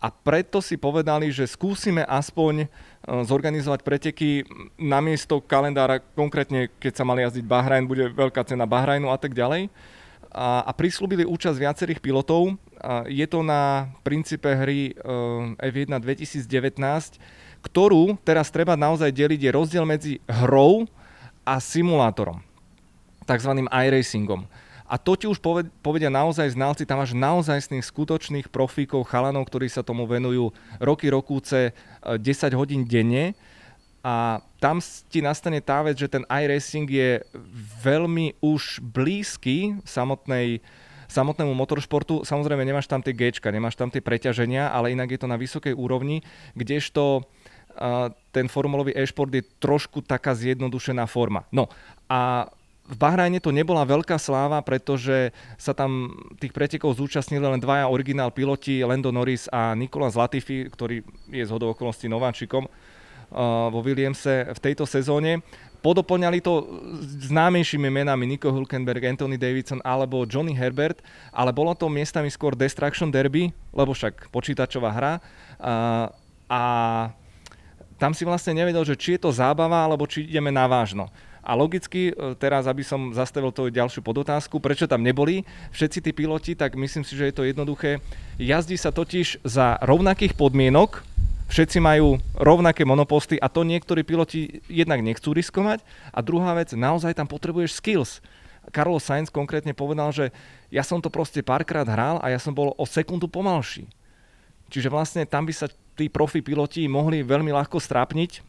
a 0.00 0.08
preto 0.08 0.64
si 0.64 0.80
povedali, 0.80 1.28
že 1.28 1.44
skúsime 1.44 2.02
aspoň 2.08 2.66
Eh, 3.00 3.24
zorganizovať 3.24 3.80
preteky 3.80 4.44
namiesto 4.76 5.40
kalendára, 5.40 6.04
konkrétne 6.12 6.68
keď 6.76 7.00
sa 7.00 7.04
mali 7.08 7.24
jazdiť 7.24 7.48
Bahrajn, 7.48 7.88
bude 7.88 8.12
veľká 8.12 8.44
cena 8.44 8.68
Bahrajnu 8.68 9.08
a 9.08 9.16
tak 9.16 9.32
ďalej. 9.32 9.72
A, 10.30 10.68
a 10.68 10.70
prislúbili 10.76 11.24
účasť 11.24 11.56
viacerých 11.56 12.04
pilotov. 12.04 12.60
A 12.76 13.08
je 13.08 13.24
to 13.24 13.40
na 13.40 13.88
princípe 14.04 14.46
hry 14.46 14.94
F1 15.58 15.96
2019, 15.96 16.46
ktorú 17.64 18.14
teraz 18.20 18.52
treba 18.52 18.78
naozaj 18.78 19.10
deliť, 19.10 19.40
je 19.48 19.56
rozdiel 19.58 19.84
medzi 19.88 20.22
hrou 20.28 20.86
a 21.42 21.58
simulátorom, 21.58 22.38
takzvaným 23.26 23.66
iRacingom. 23.74 24.46
A 24.90 24.98
to 24.98 25.14
ti 25.14 25.30
už 25.30 25.38
povedia 25.86 26.10
naozaj 26.10 26.58
znalci, 26.58 26.82
tam 26.82 26.98
máš 26.98 27.14
naozajstných 27.14 27.86
skutočných 27.86 28.50
profíkov, 28.50 29.06
chalanov, 29.06 29.46
ktorí 29.46 29.70
sa 29.70 29.86
tomu 29.86 30.02
venujú 30.02 30.50
roky, 30.82 31.06
rokúce, 31.06 31.70
10 32.02 32.18
e, 32.18 32.56
hodín 32.58 32.82
denne. 32.82 33.38
A 34.02 34.42
tam 34.58 34.82
ti 34.82 35.22
nastane 35.22 35.62
tá 35.62 35.86
vec, 35.86 35.94
že 35.94 36.10
ten 36.10 36.26
iRacing 36.26 36.90
je 36.90 37.22
veľmi 37.86 38.42
už 38.42 38.82
blízky 38.82 39.78
samotnej, 39.86 40.58
samotnému 41.06 41.54
motoršportu. 41.54 42.26
Samozrejme 42.26 42.66
nemáš 42.66 42.90
tam 42.90 42.98
tie 42.98 43.14
Gčka, 43.14 43.54
nemáš 43.54 43.78
tam 43.78 43.94
tie 43.94 44.02
preťaženia, 44.02 44.74
ale 44.74 44.90
inak 44.90 45.14
je 45.14 45.20
to 45.22 45.30
na 45.30 45.38
vysokej 45.38 45.76
úrovni, 45.76 46.24
kdežto 46.56 47.22
uh, 47.22 48.10
ten 48.32 48.48
formulový 48.48 48.96
e-šport 48.96 49.30
je 49.30 49.44
trošku 49.60 50.00
taká 50.00 50.32
zjednodušená 50.32 51.04
forma. 51.04 51.44
No 51.52 51.68
a 52.08 52.48
v 52.90 52.96
Bahrajne 52.98 53.38
to 53.38 53.54
nebola 53.54 53.86
veľká 53.86 54.18
sláva, 54.18 54.58
pretože 54.66 55.30
sa 55.54 55.70
tam 55.70 56.10
tých 56.42 56.50
pretekov 56.50 56.98
zúčastnili 56.98 57.46
len 57.46 57.62
dvaja 57.62 57.86
originál 57.86 58.34
piloti, 58.34 58.82
Lando 58.82 59.14
Norris 59.14 59.46
a 59.54 59.78
Nikola 59.78 60.10
Latifi, 60.10 60.66
ktorý 60.66 61.06
je 61.30 61.44
z 61.46 61.50
hodou 61.54 61.70
okolností 61.70 62.10
nováčikom 62.10 62.66
uh, 62.66 63.70
vo 63.70 63.78
Williamse 63.86 64.50
v 64.50 64.58
tejto 64.58 64.90
sezóne. 64.90 65.38
Podoplňali 65.80 66.44
to 66.44 66.66
známejšími 67.30 67.88
menami 67.88 68.28
Nico 68.28 68.52
Hulkenberg, 68.52 69.00
Anthony 69.06 69.40
Davidson 69.40 69.80
alebo 69.80 70.28
Johnny 70.28 70.52
Herbert, 70.52 71.00
ale 71.32 71.54
bolo 71.54 71.72
to 71.72 71.88
miestami 71.88 72.28
skôr 72.28 72.58
Destruction 72.58 73.08
Derby, 73.08 73.54
lebo 73.72 73.94
však 73.94 74.28
počítačová 74.34 74.90
hra. 74.92 75.12
Uh, 75.56 76.10
a 76.50 76.62
tam 78.02 78.12
si 78.12 78.26
vlastne 78.26 78.58
nevedel, 78.58 78.82
že 78.82 78.98
či 78.98 79.14
je 79.14 79.24
to 79.24 79.30
zábava, 79.30 79.86
alebo 79.86 80.10
či 80.10 80.26
ideme 80.26 80.50
na 80.50 80.66
vážno. 80.66 81.06
A 81.40 81.56
logicky, 81.56 82.12
e, 82.12 82.36
teraz 82.36 82.68
aby 82.68 82.84
som 82.84 83.16
zastavil 83.16 83.50
to 83.50 83.72
ďalšiu 83.72 84.04
podotázku, 84.04 84.60
prečo 84.60 84.84
tam 84.84 85.00
neboli 85.00 85.42
všetci 85.72 85.98
tí 86.04 86.10
piloti, 86.12 86.52
tak 86.52 86.76
myslím 86.76 87.04
si, 87.04 87.16
že 87.16 87.32
je 87.32 87.34
to 87.34 87.48
jednoduché. 87.48 88.04
Jazdí 88.36 88.76
sa 88.76 88.92
totiž 88.92 89.44
za 89.44 89.80
rovnakých 89.80 90.36
podmienok, 90.36 91.02
všetci 91.50 91.82
majú 91.82 92.22
rovnaké 92.38 92.86
monoposty 92.86 93.40
a 93.40 93.50
to 93.50 93.66
niektorí 93.66 94.06
piloti 94.06 94.62
jednak 94.70 95.02
nechcú 95.02 95.34
riskovať. 95.34 95.82
A 96.14 96.22
druhá 96.22 96.54
vec, 96.54 96.70
naozaj 96.76 97.16
tam 97.18 97.26
potrebuješ 97.26 97.80
skills. 97.80 98.22
Carlos 98.70 99.02
Sainz 99.02 99.32
konkrétne 99.32 99.72
povedal, 99.72 100.12
že 100.12 100.30
ja 100.68 100.86
som 100.86 101.02
to 101.02 101.08
proste 101.08 101.42
párkrát 101.42 101.88
hral 101.88 102.22
a 102.22 102.30
ja 102.30 102.38
som 102.38 102.54
bol 102.54 102.76
o 102.76 102.84
sekundu 102.86 103.26
pomalší. 103.26 103.88
Čiže 104.70 104.92
vlastne 104.92 105.22
tam 105.26 105.48
by 105.48 105.54
sa 105.56 105.66
tí 105.98 106.06
profi 106.06 106.44
piloti 106.44 106.86
mohli 106.86 107.26
veľmi 107.26 107.50
ľahko 107.50 107.82
strápniť 107.82 108.46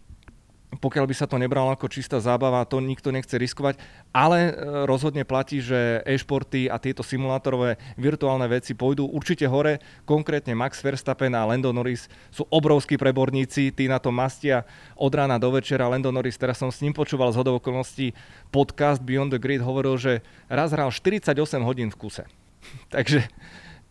pokiaľ 0.79 1.03
by 1.03 1.15
sa 1.17 1.27
to 1.27 1.36
nebralo 1.36 1.75
ako 1.75 1.91
čistá 1.91 2.23
zábava, 2.23 2.63
to 2.63 2.79
nikto 2.79 3.12
nechce 3.12 3.36
riskovať, 3.36 3.75
ale 4.15 4.39
e, 4.47 4.51
rozhodne 4.88 5.27
platí, 5.27 5.60
že 5.60 5.99
e-športy 6.07 6.71
a 6.71 6.79
tieto 6.79 7.03
simulátorové 7.03 7.75
virtuálne 7.99 8.47
veci 8.47 8.71
pôjdu 8.71 9.03
určite 9.12 9.43
hore. 9.51 9.84
Konkrétne 10.07 10.55
Max 10.55 10.79
Verstappen 10.79 11.36
a 11.36 11.43
Lando 11.43 11.75
Norris 11.75 12.07
sú 12.31 12.47
obrovskí 12.47 12.95
preborníci, 12.95 13.75
tí 13.75 13.91
na 13.91 13.99
to 13.99 14.15
mastia 14.15 14.63
od 14.95 15.12
rána 15.12 15.36
do 15.36 15.51
večera. 15.51 15.91
Lando 15.91 16.07
Norris, 16.07 16.39
teraz 16.39 16.55
som 16.55 16.71
s 16.71 16.79
ním 16.79 16.95
počúval 16.95 17.36
z 17.36 17.43
hodov 17.43 17.60
okolností 17.60 18.15
podcast 18.47 19.03
Beyond 19.03 19.36
the 19.36 19.39
Grid, 19.43 19.60
hovoril, 19.60 19.99
že 19.99 20.23
raz 20.47 20.71
hral 20.71 20.88
48 20.88 21.36
hodín 21.67 21.91
v 21.91 21.99
kuse. 21.99 22.23
takže, 22.95 23.27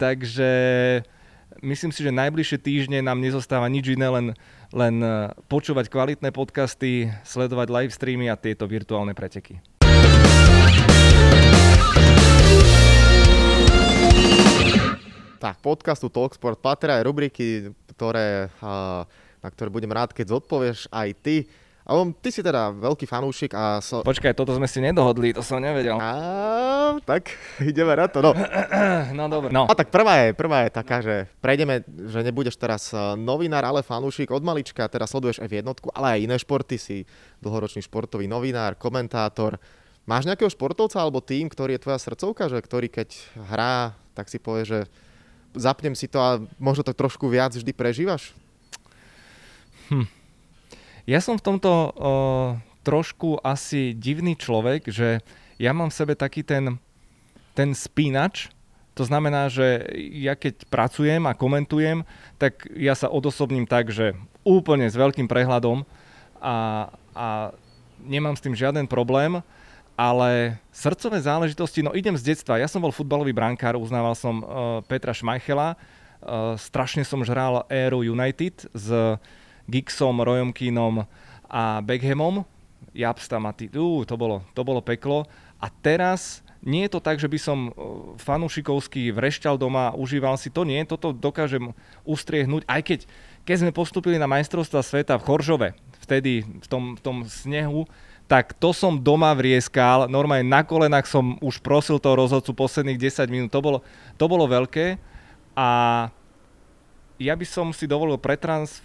takže 0.00 0.50
myslím 1.60 1.92
si, 1.92 2.00
že 2.00 2.14
najbližšie 2.14 2.58
týždne 2.62 2.98
nám 3.04 3.20
nezostáva 3.20 3.68
nič 3.68 3.92
iné, 3.92 4.08
len 4.08 4.26
len 4.70 5.02
e, 5.02 5.34
počúvať 5.50 5.90
kvalitné 5.90 6.30
podcasty, 6.30 7.10
sledovať 7.26 7.68
live 7.74 7.92
streamy 7.94 8.30
a 8.30 8.38
tieto 8.38 8.70
virtuálne 8.70 9.14
preteky. 9.18 9.58
Tak, 15.40 15.56
podcastu 15.64 16.12
Talksport 16.12 16.60
patria 16.60 17.00
aj 17.00 17.08
rubriky, 17.08 17.72
ktoré, 17.96 18.52
na 19.40 19.48
ktoré 19.48 19.72
budem 19.72 19.88
rád, 19.88 20.12
keď 20.12 20.36
zodpovieš 20.36 20.92
aj 20.92 21.08
ty. 21.24 21.36
A 21.90 21.98
on, 21.98 22.14
ty 22.14 22.30
si 22.30 22.38
teda 22.38 22.70
veľký 22.70 23.02
fanúšik 23.02 23.50
a... 23.50 23.82
So... 23.82 24.06
Počkaj, 24.06 24.38
toto 24.38 24.54
sme 24.54 24.70
si 24.70 24.78
nedohodli, 24.78 25.34
to 25.34 25.42
som 25.42 25.58
nevedel. 25.58 25.98
A, 25.98 26.94
tak, 27.02 27.34
ideme 27.58 27.98
na 27.98 28.06
to, 28.06 28.22
no. 28.22 28.30
No, 29.18 29.26
dobre. 29.26 29.50
No. 29.50 29.66
A 29.66 29.74
tak 29.74 29.90
prvá 29.90 30.22
je, 30.22 30.28
prvá 30.30 30.62
je 30.62 30.70
taká, 30.70 31.02
že 31.02 31.26
prejdeme, 31.42 31.82
že 31.82 32.22
nebudeš 32.22 32.54
teraz 32.54 32.94
e, 32.94 33.18
novinár, 33.18 33.66
ale 33.66 33.82
fanúšik 33.82 34.30
od 34.30 34.38
malička, 34.38 34.86
teraz 34.86 35.10
sleduješ 35.10 35.42
F1, 35.42 35.66
ale 35.90 36.06
aj 36.14 36.18
iné 36.30 36.36
športy, 36.38 36.78
si 36.78 36.96
dlhoročný 37.42 37.82
športový 37.82 38.30
novinár, 38.30 38.78
komentátor. 38.78 39.58
Máš 40.06 40.30
nejakého 40.30 40.46
športovca 40.46 41.02
alebo 41.02 41.18
tým, 41.18 41.50
ktorý 41.50 41.74
je 41.74 41.82
tvoja 41.82 41.98
srdcovka, 41.98 42.46
že 42.46 42.62
ktorý 42.62 42.86
keď 42.86 43.18
hrá, 43.50 43.98
tak 44.14 44.30
si 44.30 44.38
povie, 44.38 44.62
že 44.62 44.78
zapnem 45.58 45.98
si 45.98 46.06
to 46.06 46.22
a 46.22 46.38
možno 46.62 46.86
to 46.86 46.94
trošku 46.94 47.26
viac 47.26 47.50
vždy 47.50 47.74
prežívaš? 47.74 48.30
Hm. 49.90 50.19
Ja 51.04 51.20
som 51.20 51.36
v 51.36 51.44
tomto 51.44 51.70
uh, 51.70 51.90
trošku 52.84 53.40
asi 53.44 53.92
divný 53.96 54.36
človek, 54.36 54.88
že 54.88 55.20
ja 55.60 55.72
mám 55.76 55.92
v 55.92 55.98
sebe 56.00 56.14
taký 56.16 56.40
ten, 56.40 56.80
ten 57.52 57.76
spínač, 57.76 58.48
to 58.96 59.06
znamená, 59.06 59.48
že 59.48 59.86
ja 60.12 60.36
keď 60.36 60.68
pracujem 60.68 61.24
a 61.24 61.36
komentujem, 61.36 62.04
tak 62.36 62.68
ja 62.74 62.92
sa 62.92 63.08
odosobním 63.08 63.64
tak, 63.64 63.88
že 63.88 64.12
úplne 64.44 64.88
s 64.88 64.96
veľkým 64.96 65.24
prehľadom 65.24 65.84
a, 66.40 66.88
a 67.16 67.26
nemám 68.04 68.36
s 68.36 68.44
tým 68.44 68.56
žiaden 68.56 68.84
problém 68.88 69.40
ale 70.00 70.56
srdcové 70.72 71.20
záležitosti, 71.20 71.84
no 71.84 71.92
idem 71.92 72.16
z 72.16 72.32
detstva. 72.32 72.56
Ja 72.56 72.64
som 72.64 72.80
bol 72.80 72.88
futbalový 72.88 73.36
brankár, 73.36 73.76
uznával 73.76 74.16
som 74.16 74.40
uh, 74.40 74.80
Petra 74.88 75.12
Šmajchela. 75.12 75.76
Uh, 75.76 76.56
strašne 76.56 77.04
som 77.04 77.20
žral 77.20 77.68
éru 77.68 78.00
United 78.00 78.64
s 78.72 78.88
Gixom, 79.70 80.18
Royom 80.18 80.50
Kínom 80.50 81.06
a 81.46 81.78
Beckhamom. 81.80 82.42
Japs 82.90 83.30
tam 83.30 83.46
a 83.46 83.54
ty, 83.54 83.70
uh, 83.70 84.02
to, 84.02 84.18
bolo, 84.18 84.42
to 84.50 84.66
bolo 84.66 84.82
peklo. 84.82 85.30
A 85.62 85.70
teraz 85.70 86.42
nie 86.60 86.84
je 86.84 86.92
to 86.92 87.00
tak, 87.00 87.16
že 87.16 87.28
by 87.28 87.38
som 87.40 87.72
fanúšikovský 88.20 89.14
vrešťal 89.16 89.56
doma, 89.56 89.96
užíval 89.96 90.36
si 90.36 90.52
to, 90.52 90.68
nie, 90.68 90.84
toto 90.84 91.12
dokážem 91.16 91.72
ustriehnúť, 92.04 92.68
aj 92.68 92.80
keď, 92.84 93.00
keď 93.48 93.56
sme 93.64 93.72
postupili 93.72 94.20
na 94.20 94.28
majstrovstva 94.28 94.84
sveta 94.84 95.16
v 95.16 95.24
Choržove, 95.24 95.68
vtedy 96.04 96.44
v 96.44 96.66
tom, 96.68 96.82
v 96.96 97.00
tom 97.00 97.16
snehu, 97.24 97.88
tak 98.28 98.54
to 98.54 98.70
som 98.70 99.00
doma 99.00 99.32
vrieskal, 99.34 100.06
normálne 100.06 100.46
na 100.46 100.62
kolenách 100.62 101.08
som 101.08 101.34
už 101.42 101.58
prosil 101.64 101.98
toho 101.98 102.14
rozhodcu 102.14 102.52
posledných 102.54 103.00
10 103.08 103.26
minút, 103.32 103.50
to 103.50 103.58
bolo, 103.58 103.78
to 104.20 104.24
bolo 104.30 104.46
veľké. 104.46 105.00
A 105.58 105.68
ja 107.20 107.36
by 107.36 107.44
som 107.44 107.76
si 107.76 107.84
dovolil 107.84 108.16
pretrans, 108.16 108.80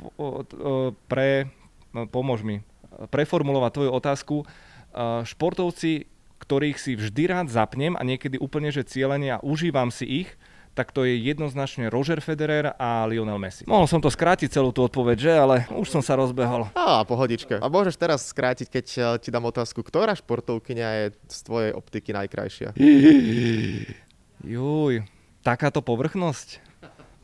pre, 1.08 1.48
no, 1.96 2.04
pomôž 2.06 2.44
mi, 2.44 2.60
preformulovať 3.08 3.72
tvoju 3.72 3.92
otázku. 3.96 4.36
Športovci, 5.24 6.12
ktorých 6.44 6.78
si 6.78 7.00
vždy 7.00 7.24
rád 7.32 7.48
zapnem 7.48 7.96
a 7.96 8.04
niekedy 8.04 8.36
úplne, 8.36 8.70
že 8.76 8.84
cieľenie 8.84 9.40
a 9.40 9.44
užívam 9.44 9.88
si 9.88 10.28
ich, 10.28 10.30
tak 10.76 10.92
to 10.92 11.08
je 11.08 11.16
jednoznačne 11.16 11.88
Roger 11.88 12.20
Federer 12.20 12.76
a 12.76 13.08
Lionel 13.08 13.40
Messi. 13.40 13.64
Mohol 13.64 13.88
som 13.88 14.04
to 14.04 14.12
skrátiť 14.12 14.52
celú 14.52 14.76
tú 14.76 14.84
odpoveď, 14.84 15.18
že? 15.18 15.32
Ale 15.32 15.56
už 15.72 15.88
som 15.88 16.04
sa 16.04 16.20
rozbehol. 16.20 16.68
Á, 16.76 17.08
pohodička. 17.08 17.64
A 17.64 17.72
môžeš 17.72 17.96
teraz 17.96 18.28
skrátiť, 18.28 18.68
keď 18.68 18.86
eh, 19.00 19.04
ti 19.24 19.32
dám 19.32 19.48
otázku, 19.48 19.80
ktorá 19.80 20.12
športovkyňa 20.20 20.88
je 21.00 21.06
z 21.32 21.40
tvojej 21.48 21.72
optiky 21.72 22.12
najkrajšia? 22.12 22.76
Juj, 24.44 25.08
takáto 25.48 25.80
povrchnosť? 25.80 26.65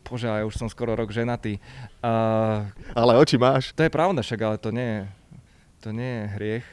Bože, 0.05 0.27
ja 0.27 0.43
už 0.43 0.57
som 0.57 0.67
skoro 0.67 0.97
rok 0.97 1.13
ženatý. 1.13 1.61
Uh, 2.03 2.67
ale 2.91 3.15
oči 3.17 3.39
máš. 3.39 3.71
To 3.77 3.85
je 3.85 3.93
pravda 3.93 4.19
však, 4.21 4.39
ale 4.43 4.57
to 4.59 4.69
nie 4.73 4.89
je, 4.89 5.01
to 5.81 5.89
nie 5.95 6.11
je 6.11 6.23
hriech. 6.35 6.67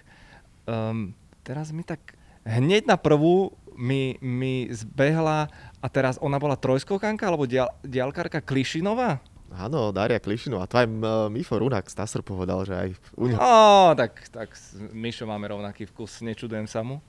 Um, 0.69 1.17
teraz 1.47 1.71
mi 1.71 1.87
tak 1.87 2.19
hneď 2.45 2.89
na 2.89 2.97
prvú 2.99 3.55
mi, 3.79 4.19
mi 4.19 4.67
zbehla 4.75 5.47
a 5.79 5.87
teraz 5.87 6.19
ona 6.19 6.37
bola 6.43 6.59
trojskokanka 6.59 7.23
alebo 7.31 7.47
dial, 7.47 7.71
dialkárka 7.87 8.43
Klišinová? 8.43 9.23
Áno, 9.49 9.97
Daria 9.97 10.21
Klišinová. 10.21 10.69
To 10.69 10.77
aj 10.77 10.89
Mifo 11.33 11.57
Runak 11.57 11.89
Stasr 11.89 12.21
povedal, 12.21 12.69
že 12.69 12.75
aj 12.77 12.89
u 13.17 13.33
ňa. 13.33 13.37
Ó, 13.41 13.97
tak, 13.97 14.29
tak 14.29 14.53
s 14.53 14.77
Mišo 14.93 15.25
máme 15.25 15.49
rovnaký 15.49 15.89
vkus, 15.89 16.21
nečudujem 16.21 16.69
sa 16.69 16.85
mu. 16.85 17.01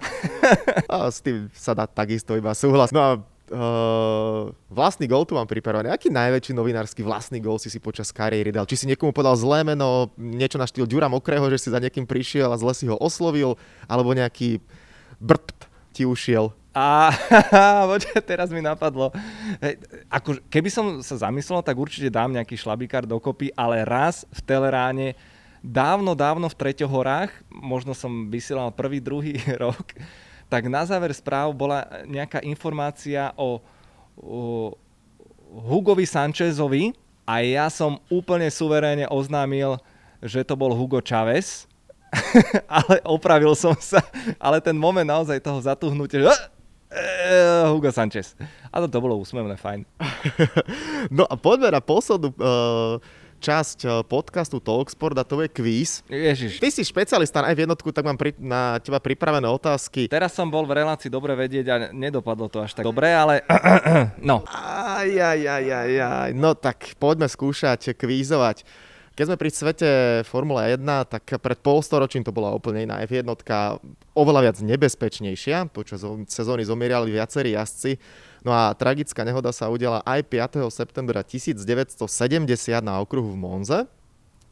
a 0.93 1.11
s 1.11 1.19
tým 1.19 1.51
sa 1.51 1.75
dá 1.75 1.83
takisto 1.83 2.39
iba 2.39 2.55
súhlas. 2.55 2.95
No 2.95 3.01
a 3.03 3.09
Uh, 3.49 4.53
vlastný 4.69 5.09
gol 5.09 5.25
tu 5.25 5.33
mám 5.33 5.49
pripravený. 5.49 5.89
Aký 5.89 6.13
najväčší 6.13 6.53
novinársky 6.53 7.01
vlastný 7.01 7.41
gol 7.41 7.57
si 7.57 7.73
si 7.73 7.81
počas 7.81 8.13
kariéry 8.13 8.53
dal? 8.53 8.69
Či 8.69 8.85
si 8.85 8.89
niekomu 8.89 9.09
podal 9.09 9.33
zlé 9.33 9.65
meno, 9.65 10.13
niečo 10.21 10.61
na 10.61 10.69
štýl 10.69 10.85
Ďura 10.85 11.09
Mokrého, 11.09 11.49
že 11.49 11.57
si 11.57 11.73
za 11.73 11.81
niekým 11.81 12.05
prišiel 12.05 12.53
a 12.53 12.61
zle 12.61 12.77
si 12.77 12.85
ho 12.85 12.93
oslovil, 13.01 13.57
alebo 13.89 14.13
nejaký 14.13 14.61
brd 15.17 15.65
ti 15.97 16.05
ušiel? 16.05 16.53
A 16.77 17.09
počkaj, 17.91 18.21
teraz 18.21 18.53
mi 18.53 18.61
napadlo. 18.61 19.09
Ako, 20.13 20.37
keby 20.53 20.69
som 20.69 20.85
sa 21.01 21.25
zamyslel, 21.25 21.65
tak 21.65 21.73
určite 21.73 22.13
dám 22.13 22.29
nejaký 22.29 22.53
šlabikár 22.53 23.09
dokopy, 23.09 23.49
ale 23.57 23.81
raz 23.81 24.29
v 24.29 24.39
Teleráne, 24.45 25.17
dávno, 25.65 26.13
dávno 26.13 26.47
v 26.47 26.55
Treťohorách, 26.55 27.33
možno 27.49 27.97
som 27.97 28.29
vysielal 28.29 28.69
prvý, 28.71 29.01
druhý 29.01 29.35
rok, 29.63 29.97
tak 30.49 30.65
na 30.65 30.81
záver 30.83 31.13
správ 31.13 31.53
bola 31.53 31.85
nejaká 32.09 32.41
informácia 32.41 33.29
o, 33.37 33.61
o 34.17 34.73
Hugovi 35.49 36.09
Sanchezovi 36.09 36.91
a 37.29 37.45
ja 37.45 37.69
som 37.69 38.01
úplne 38.09 38.49
suverénne 38.49 39.05
oznámil, 39.13 39.77
že 40.19 40.41
to 40.41 40.57
bol 40.57 40.73
Hugo 40.73 40.99
Chavez, 41.05 41.69
ale 42.81 42.97
opravil 43.05 43.53
som 43.53 43.77
sa, 43.77 44.01
ale 44.41 44.57
ten 44.57 44.73
moment 44.73 45.05
naozaj 45.05 45.37
toho 45.39 45.61
zatuhnutia, 45.61 46.25
že 46.25 46.33
Uh, 46.89 47.69
Hugo 47.69 47.93
Sanchez. 47.93 48.33
A 48.73 48.81
to, 48.81 48.89
to 48.89 48.97
bolo 48.97 49.13
úsmevné, 49.21 49.53
fajn. 49.61 49.85
no 51.17 51.21
a 51.29 51.37
poďme 51.37 51.77
na 51.77 51.85
poslednú 51.85 52.33
uh, 52.33 52.97
časť 53.39 53.79
uh, 53.87 53.91
podcastu 54.03 54.59
Talksport 54.59 55.15
a 55.15 55.23
to 55.23 55.39
je 55.41 55.49
quiz. 55.49 56.03
Ježiš. 56.11 56.59
Ty 56.59 56.69
si 56.69 56.83
špecialista 56.83 57.41
aj 57.41 57.55
v 57.55 57.63
jednotku, 57.63 57.89
tak 57.95 58.03
mám 58.03 58.19
pri, 58.19 58.35
na 58.37 58.77
teba 58.83 58.99
pripravené 58.99 59.47
otázky. 59.47 60.11
Teraz 60.11 60.35
som 60.35 60.51
bol 60.51 60.67
v 60.67 60.83
relácii 60.83 61.07
dobre 61.07 61.33
vedieť 61.33 61.65
a 61.71 61.75
nedopadlo 61.95 62.51
to 62.51 62.59
až 62.59 62.75
tak 62.75 62.83
dobre, 62.83 63.07
ale 63.09 63.47
no. 64.29 64.43
Aj, 64.51 65.07
aj, 65.07 65.39
aj, 65.39 65.65
aj, 65.65 65.91
aj. 65.97 66.29
No 66.35 66.53
tak 66.53 66.99
poďme 66.99 67.31
skúšať 67.31 67.95
kvízovať. 67.95 68.67
Keď 69.19 69.27
sme 69.27 69.35
pri 69.35 69.49
svete 69.51 69.89
Formule 70.23 70.79
1, 70.79 70.79
tak 71.11 71.27
pred 71.43 71.59
polstoročím 71.59 72.23
to 72.23 72.31
bola 72.31 72.55
úplne 72.55 72.87
iná 72.87 73.03
F1, 73.03 73.27
oveľa 74.15 74.47
viac 74.47 74.57
nebezpečnejšia. 74.63 75.67
Počas 75.75 76.07
sezóny 76.31 76.63
zomierali 76.63 77.11
viacerí 77.11 77.51
jazdci. 77.51 77.99
No 78.43 78.55
a 78.55 78.71
tragická 78.71 79.27
nehoda 79.27 79.51
sa 79.51 79.67
udiala 79.67 79.99
aj 80.07 80.23
5. 80.27 80.71
septembra 80.71 81.19
1970 81.25 81.99
na 82.79 83.03
okruhu 83.03 83.35
v 83.35 83.39
Monze, 83.39 83.79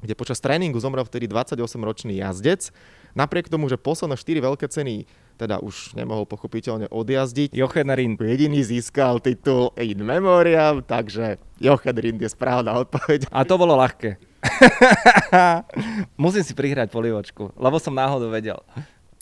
kde 0.04 0.13
počas 0.13 0.43
tréningu 0.43 0.78
zomrel 0.78 1.08
vtedy 1.08 1.26
28-ročný 1.26 2.19
jazdec. 2.19 2.69
Napriek 3.17 3.50
tomu, 3.50 3.65
že 3.65 3.82
posledné 3.82 4.19
4 4.19 4.47
veľké 4.54 4.67
ceny 4.69 5.10
teda 5.38 5.62
už 5.62 5.93
nemohol 5.93 6.26
pochopiteľne 6.26 6.89
odjazdiť. 6.89 7.54
Jochen 7.54 7.93
Rindt. 7.93 8.21
Jediný 8.26 8.65
získal 8.65 9.21
titul 9.21 9.69
in 9.78 10.02
memoriam, 10.02 10.82
takže 10.82 11.38
Jochen 11.62 11.97
Rindt 11.97 12.26
je 12.26 12.30
správna 12.34 12.73
odpoveď. 12.82 13.30
A 13.30 13.45
to 13.45 13.56
bolo 13.56 13.78
ľahké. 13.78 14.17
Musím 16.21 16.43
si 16.45 16.54
prihrať 16.58 16.89
polivočku, 16.89 17.54
lebo 17.54 17.78
som 17.78 17.93
náhodou 17.93 18.34
vedel. 18.34 18.58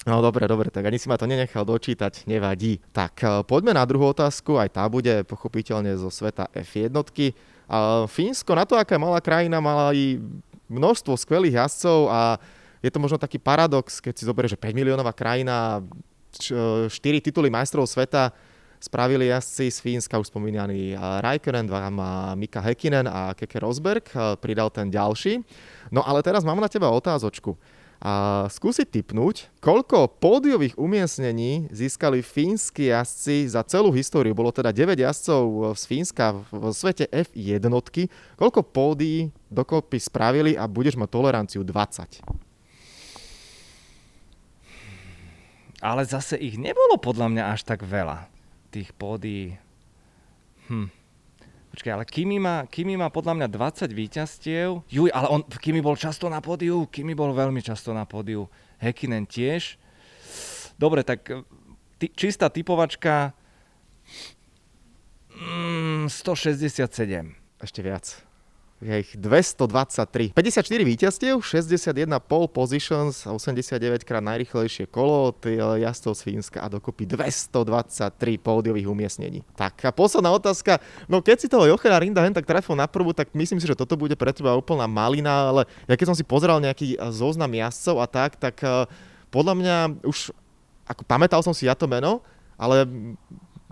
No 0.06 0.22
dobre, 0.22 0.46
dobre, 0.46 0.70
tak 0.70 0.86
ani 0.86 1.02
si 1.02 1.10
ma 1.10 1.18
to 1.18 1.26
nenechal 1.26 1.66
dočítať, 1.66 2.30
nevadí. 2.30 2.78
Tak 2.94 3.14
eh, 3.26 3.30
poďme 3.42 3.74
na 3.74 3.84
druhú 3.90 4.14
otázku, 4.14 4.62
aj 4.62 4.78
tá 4.78 4.86
bude 4.86 5.26
pochopiteľne 5.26 5.98
zo 5.98 6.14
sveta 6.14 6.46
F1. 6.54 6.94
Fínsko 8.06 8.54
na 8.54 8.70
to, 8.70 8.78
aká 8.78 9.02
malá 9.02 9.18
krajina, 9.18 9.58
mala 9.58 9.90
aj 9.90 10.22
množstvo 10.70 11.18
skvelých 11.18 11.58
jazdcov 11.66 12.14
a 12.14 12.38
je 12.86 12.94
to 12.94 13.02
možno 13.02 13.18
taký 13.18 13.42
paradox, 13.42 13.98
keď 13.98 14.14
si 14.14 14.30
zoberieš, 14.30 14.54
že 14.54 14.62
5 14.62 14.78
miliónová 14.78 15.10
krajina, 15.10 15.82
4 16.38 16.94
eh, 16.94 17.22
tituly 17.22 17.50
majstrov 17.50 17.90
sveta, 17.90 18.30
spravili 18.78 19.34
jazdci 19.34 19.72
z 19.72 19.78
Fínska, 19.82 20.22
už 20.22 20.30
spomínaný 20.30 20.94
eh, 20.94 20.98
Raikkonen, 21.02 21.66
má 21.90 22.38
Mika 22.38 22.62
Hekinen 22.62 23.10
a 23.10 23.34
Keke 23.34 23.58
Rosberg, 23.58 24.06
eh, 24.14 24.38
pridal 24.38 24.70
ten 24.70 24.94
ďalší. 24.94 25.42
No 25.90 26.06
ale 26.06 26.22
teraz 26.22 26.46
mám 26.46 26.62
na 26.62 26.70
teba 26.70 26.94
otázočku. 26.94 27.58
A 28.04 28.46
skúsiť 28.52 28.92
typnúť, 28.92 29.50
koľko 29.64 30.12
pódiových 30.20 30.76
umiestnení 30.76 31.72
získali 31.72 32.20
fínsky 32.22 32.92
jazdci 32.92 33.48
za 33.50 33.64
celú 33.64 33.90
históriu. 33.96 34.36
Bolo 34.36 34.52
teda 34.52 34.76
9 34.76 35.00
jazdcov 35.00 35.74
z 35.80 35.84
Fínska 35.88 36.36
v 36.52 36.70
svete 36.76 37.08
F1. 37.10 37.66
Koľko 38.36 38.62
pódií 38.68 39.32
dokopy 39.48 39.98
spravili 39.98 40.54
a 40.60 40.68
budeš 40.68 41.00
mať 41.00 41.10
toleranciu 41.10 41.64
20? 41.64 42.22
Ale 45.86 46.02
zase 46.08 46.36
ich 46.40 46.58
nebolo 46.58 46.98
podľa 46.98 47.28
mňa 47.32 47.44
až 47.54 47.62
tak 47.64 47.86
veľa 47.86 48.28
tých 48.74 48.92
pódií. 48.96 49.56
Hm. 50.68 51.05
Počkaj, 51.76 51.92
ale 51.92 52.08
Kimi 52.08 52.40
má, 52.40 52.64
Kimi 52.72 52.96
má 52.96 53.12
podľa 53.12 53.36
mňa 53.36 53.48
20 53.52 53.92
víťazstiev. 53.92 54.88
Juj, 54.88 55.12
ale 55.12 55.28
on, 55.28 55.44
Kimi 55.44 55.84
bol 55.84 56.00
často 56.00 56.32
na 56.32 56.40
pódiu. 56.40 56.88
Kimi 56.88 57.12
bol 57.12 57.36
veľmi 57.36 57.60
často 57.60 57.92
na 57.92 58.08
pódiu. 58.08 58.48
Hekinen 58.80 59.28
tiež. 59.28 59.76
Dobre, 60.80 61.04
tak 61.04 61.28
ty, 62.00 62.08
čistá 62.16 62.48
typovačka 62.48 63.36
mm, 65.36 66.08
167. 66.08 66.80
Ešte 67.60 67.80
viac 67.84 68.24
je 68.84 68.92
ich 68.92 69.12
223. 69.16 70.36
54 70.36 70.84
víťazstiev, 70.84 71.40
61 71.40 72.20
pole 72.20 72.48
positions, 72.52 73.24
89 73.24 74.04
krát 74.04 74.20
najrychlejšie 74.20 74.92
kolo 74.92 75.32
od 75.32 75.40
jazdcov 75.80 76.14
z 76.20 76.22
Fínska 76.28 76.60
a 76.60 76.68
dokopy 76.68 77.08
223 77.08 78.36
pódiových 78.36 78.88
umiestnení. 78.92 79.48
Tak 79.56 79.88
a 79.88 79.96
posledná 79.96 80.36
otázka, 80.36 80.84
no 81.08 81.24
keď 81.24 81.38
si 81.40 81.48
toho 81.48 81.72
Jochena 81.72 82.04
Rinda 82.04 82.20
hen 82.20 82.36
tak 82.36 82.44
trafil 82.44 82.76
na 82.76 82.84
prvú, 82.84 83.16
tak 83.16 83.32
myslím 83.32 83.64
si, 83.64 83.66
že 83.66 83.80
toto 83.80 83.96
bude 83.96 84.20
pre 84.20 84.36
teba 84.36 84.60
úplná 84.60 84.92
malina, 84.92 85.56
ale 85.56 85.62
ja 85.88 85.96
keď 85.96 86.12
som 86.12 86.18
si 86.18 86.28
pozeral 86.28 86.60
nejaký 86.60 87.00
zoznam 87.16 87.56
jazdcov 87.56 87.96
a 88.04 88.08
tak, 88.12 88.36
tak 88.36 88.60
podľa 89.32 89.54
mňa 89.56 89.76
už, 90.04 90.36
ako 90.84 91.02
pamätal 91.08 91.40
som 91.40 91.56
si 91.56 91.64
ja 91.64 91.80
to 91.80 91.88
meno, 91.88 92.20
ale 92.60 92.84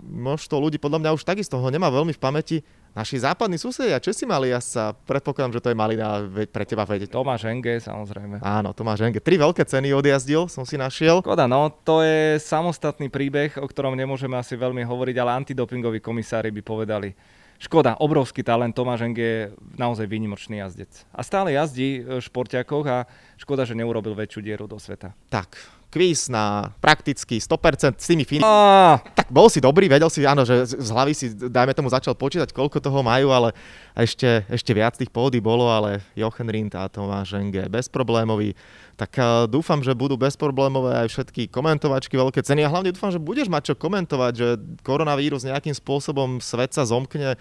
množstvo 0.04 0.60
ľudí 0.60 0.76
podľa 0.76 1.00
mňa 1.00 1.10
už 1.16 1.24
takisto 1.24 1.56
ho 1.56 1.68
nemá 1.72 1.88
veľmi 1.88 2.12
v 2.12 2.20
pamäti 2.20 2.56
naši 2.94 3.20
západní 3.20 3.58
susedia, 3.58 3.98
Česi 3.98 4.24
mali 4.24 4.54
jazdca, 4.54 4.94
predpokladám, 5.04 5.52
že 5.58 5.62
to 5.62 5.68
je 5.70 5.76
malina 5.76 6.22
pre 6.48 6.64
teba 6.64 6.86
vedieť. 6.86 7.10
Tomáš 7.10 7.50
Enge, 7.50 7.82
samozrejme. 7.82 8.40
Áno, 8.40 8.70
Tomáš 8.70 9.04
Enge. 9.04 9.18
Tri 9.18 9.36
veľké 9.36 9.66
ceny 9.66 9.90
odjazdil, 9.92 10.46
som 10.46 10.62
si 10.62 10.78
našiel. 10.78 11.20
Škoda, 11.20 11.50
no, 11.50 11.68
to 11.82 12.00
je 12.06 12.38
samostatný 12.40 13.10
príbeh, 13.10 13.58
o 13.58 13.66
ktorom 13.66 13.98
nemôžeme 13.98 14.38
asi 14.38 14.54
veľmi 14.54 14.86
hovoriť, 14.86 15.16
ale 15.18 15.30
antidopingoví 15.44 15.98
komisári 15.98 16.54
by 16.54 16.62
povedali. 16.62 17.10
Škoda, 17.54 17.94
obrovský 18.02 18.42
talent, 18.42 18.74
Tomáš 18.74 19.06
Enge 19.06 19.22
je 19.22 19.40
naozaj 19.78 20.10
výnimočný 20.10 20.58
jazdec. 20.58 21.06
A 21.14 21.22
stále 21.22 21.54
jazdí 21.54 22.02
v 22.02 22.18
športiakoch 22.18 22.86
a 22.90 22.98
škoda, 23.38 23.62
že 23.62 23.78
neurobil 23.78 24.12
väčšiu 24.12 24.42
dieru 24.42 24.66
do 24.66 24.76
sveta. 24.76 25.14
Tak, 25.30 25.54
kvíz 25.94 26.26
na 26.26 26.74
prakticky 26.82 27.38
100% 27.38 28.02
s 28.02 28.10
tými 28.10 28.26
Fíni. 28.26 28.42
Ah. 28.42 28.98
Tak 29.14 29.30
bol 29.30 29.46
si 29.46 29.62
dobrý, 29.62 29.86
vedel 29.86 30.10
si, 30.10 30.26
áno, 30.26 30.42
že 30.42 30.66
z 30.66 30.90
hlavy 30.90 31.12
si, 31.14 31.30
dajme 31.30 31.70
tomu, 31.70 31.86
začal 31.86 32.18
počítať, 32.18 32.50
koľko 32.50 32.82
toho 32.82 33.06
majú, 33.06 33.30
ale 33.30 33.54
ešte, 33.94 34.42
ešte 34.50 34.74
viac 34.74 34.98
tých 34.98 35.14
pódy 35.14 35.38
bolo, 35.38 35.70
ale 35.70 36.02
Jochen 36.18 36.50
Rindt 36.50 36.74
a 36.74 36.90
Tomáš 36.90 37.38
Enge 37.38 37.70
bezproblémový. 37.70 38.58
Tak 38.98 39.10
uh, 39.14 39.46
dúfam, 39.46 39.78
že 39.86 39.94
budú 39.94 40.18
bezproblémové 40.18 41.06
aj 41.06 41.14
všetky 41.14 41.46
komentovačky 41.46 42.18
veľké 42.18 42.42
ceny 42.42 42.66
a 42.66 42.72
hlavne 42.74 42.90
dúfam, 42.90 43.14
že 43.14 43.22
budeš 43.22 43.46
mať 43.46 43.70
čo 43.70 43.74
komentovať, 43.78 44.32
že 44.34 44.48
koronavírus 44.82 45.46
nejakým 45.46 45.78
spôsobom 45.78 46.42
svet 46.42 46.74
sa 46.74 46.82
zomkne 46.82 47.38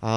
a 0.00 0.12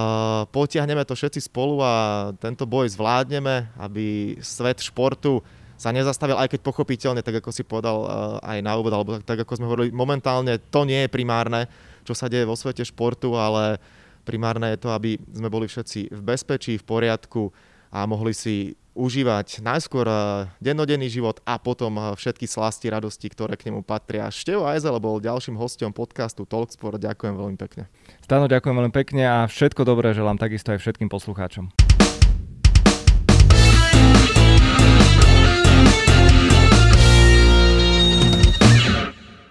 potiahneme 0.51 1.07
to 1.07 1.15
všetci 1.15 1.47
spolu 1.47 1.79
a 1.79 2.29
tento 2.35 2.67
boj 2.67 2.91
zvládneme, 2.91 3.71
aby 3.79 4.35
svet 4.43 4.83
športu 4.83 5.39
sa 5.79 5.95
nezastavil, 5.95 6.35
aj 6.35 6.51
keď 6.51 6.59
pochopiteľne, 6.59 7.23
tak 7.23 7.39
ako 7.39 7.55
si 7.55 7.63
povedal 7.63 7.97
eh, 8.03 8.09
aj 8.43 8.57
na 8.59 8.75
úvod, 8.75 8.91
alebo 8.91 9.15
tak, 9.15 9.23
tak 9.23 9.39
ako 9.47 9.55
sme 9.55 9.65
hovorili, 9.71 9.95
momentálne 9.95 10.59
to 10.59 10.83
nie 10.83 11.07
je 11.07 11.09
primárne, 11.09 11.71
čo 12.03 12.11
sa 12.11 12.27
deje 12.27 12.43
vo 12.43 12.59
svete 12.59 12.83
športu, 12.83 13.39
ale 13.39 13.79
primárne 14.27 14.75
je 14.75 14.83
to, 14.83 14.91
aby 14.91 15.15
sme 15.31 15.47
boli 15.47 15.71
všetci 15.71 16.11
v 16.11 16.21
bezpečí, 16.21 16.75
v 16.75 16.83
poriadku 16.83 17.55
a 17.89 18.03
mohli 18.03 18.35
si 18.35 18.75
užívať 18.99 19.63
najskôr 19.63 20.03
eh, 20.03 20.19
dennodenný 20.59 21.07
život 21.07 21.39
a 21.47 21.55
potom 21.55 21.95
eh, 21.95 22.03
všetky 22.11 22.43
slasti, 22.43 22.91
radosti, 22.91 23.31
ktoré 23.31 23.55
k 23.55 23.71
nemu 23.71 23.79
patria. 23.87 24.27
Števo 24.27 24.67
Ajzel 24.67 24.99
bol 24.99 25.23
ďalším 25.23 25.55
hostom 25.55 25.95
podcastu 25.95 26.43
Talksport. 26.43 26.99
Ďakujem 26.99 27.39
veľmi 27.39 27.55
pekne. 27.55 27.87
Stano, 28.19 28.51
ďakujem 28.51 28.75
veľmi 28.75 28.93
pekne 28.93 29.23
a 29.23 29.37
všetko 29.47 29.87
dobré 29.87 30.11
želám 30.11 30.35
takisto 30.35 30.75
aj 30.75 30.83
všetkým 30.83 31.07
poslucháčom. 31.07 31.88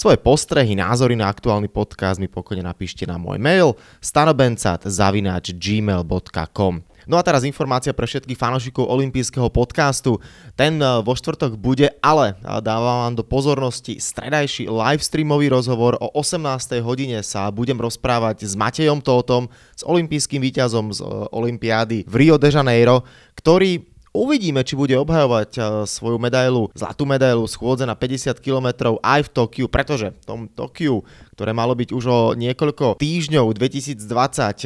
Svoje 0.00 0.16
postrehy, 0.16 0.72
názory 0.72 1.12
na 1.12 1.28
aktuálny 1.28 1.68
podcast 1.68 2.16
mi 2.16 2.24
pokojne 2.24 2.64
napíšte 2.64 3.04
na 3.04 3.20
môj 3.20 3.36
mail 3.36 3.76
stanobencat.gmail.com 4.00 6.74
No 7.04 7.20
a 7.20 7.22
teraz 7.26 7.44
informácia 7.44 7.92
pre 7.92 8.08
všetkých 8.08 8.40
fanúšikov 8.40 8.88
olympijského 8.88 9.52
podcastu. 9.52 10.16
Ten 10.56 10.80
e, 10.80 11.04
vo 11.04 11.12
štvrtok 11.12 11.60
bude, 11.60 11.92
ale 12.00 12.32
dávam 12.64 13.04
vám 13.04 13.20
do 13.20 13.24
pozornosti 13.28 14.00
stredajší 14.00 14.72
livestreamový 14.72 15.52
rozhovor 15.52 16.00
o 16.00 16.08
18. 16.16 16.80
hodine 16.80 17.20
sa 17.20 17.52
budem 17.52 17.76
rozprávať 17.76 18.48
s 18.48 18.56
Matejom 18.56 19.04
Tótom, 19.04 19.52
s 19.76 19.84
olympijským 19.84 20.40
víťazom 20.40 20.96
z 20.96 21.04
e, 21.04 21.28
Olympiády 21.28 22.08
v 22.08 22.14
Rio 22.16 22.40
de 22.40 22.48
Janeiro, 22.48 23.04
ktorý 23.36 23.99
Uvidíme, 24.10 24.66
či 24.66 24.74
bude 24.74 24.98
obhajovať 24.98 25.50
uh, 25.54 25.64
svoju 25.86 26.18
medailu, 26.18 26.66
zlatú 26.74 27.06
medailu 27.06 27.46
schôdze 27.46 27.86
na 27.86 27.94
50 27.94 28.42
km 28.42 28.98
aj 28.98 29.20
v 29.22 29.30
Tokiu, 29.30 29.66
pretože 29.70 30.10
v 30.10 30.24
tom 30.26 30.40
Tokiu, 30.50 31.06
ktoré 31.38 31.54
malo 31.54 31.78
byť 31.78 31.94
už 31.94 32.04
o 32.10 32.20
niekoľko 32.34 32.98
týždňov 32.98 33.54
2020 33.54 34.02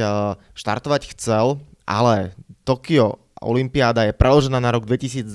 uh, 0.00 0.40
štartovať 0.56 1.02
chcel, 1.12 1.60
ale 1.84 2.32
Tokio 2.64 3.20
Olympiáda 3.44 4.08
je 4.08 4.16
preložená 4.16 4.56
na 4.56 4.72
rok 4.72 4.88
2021. 4.88 5.28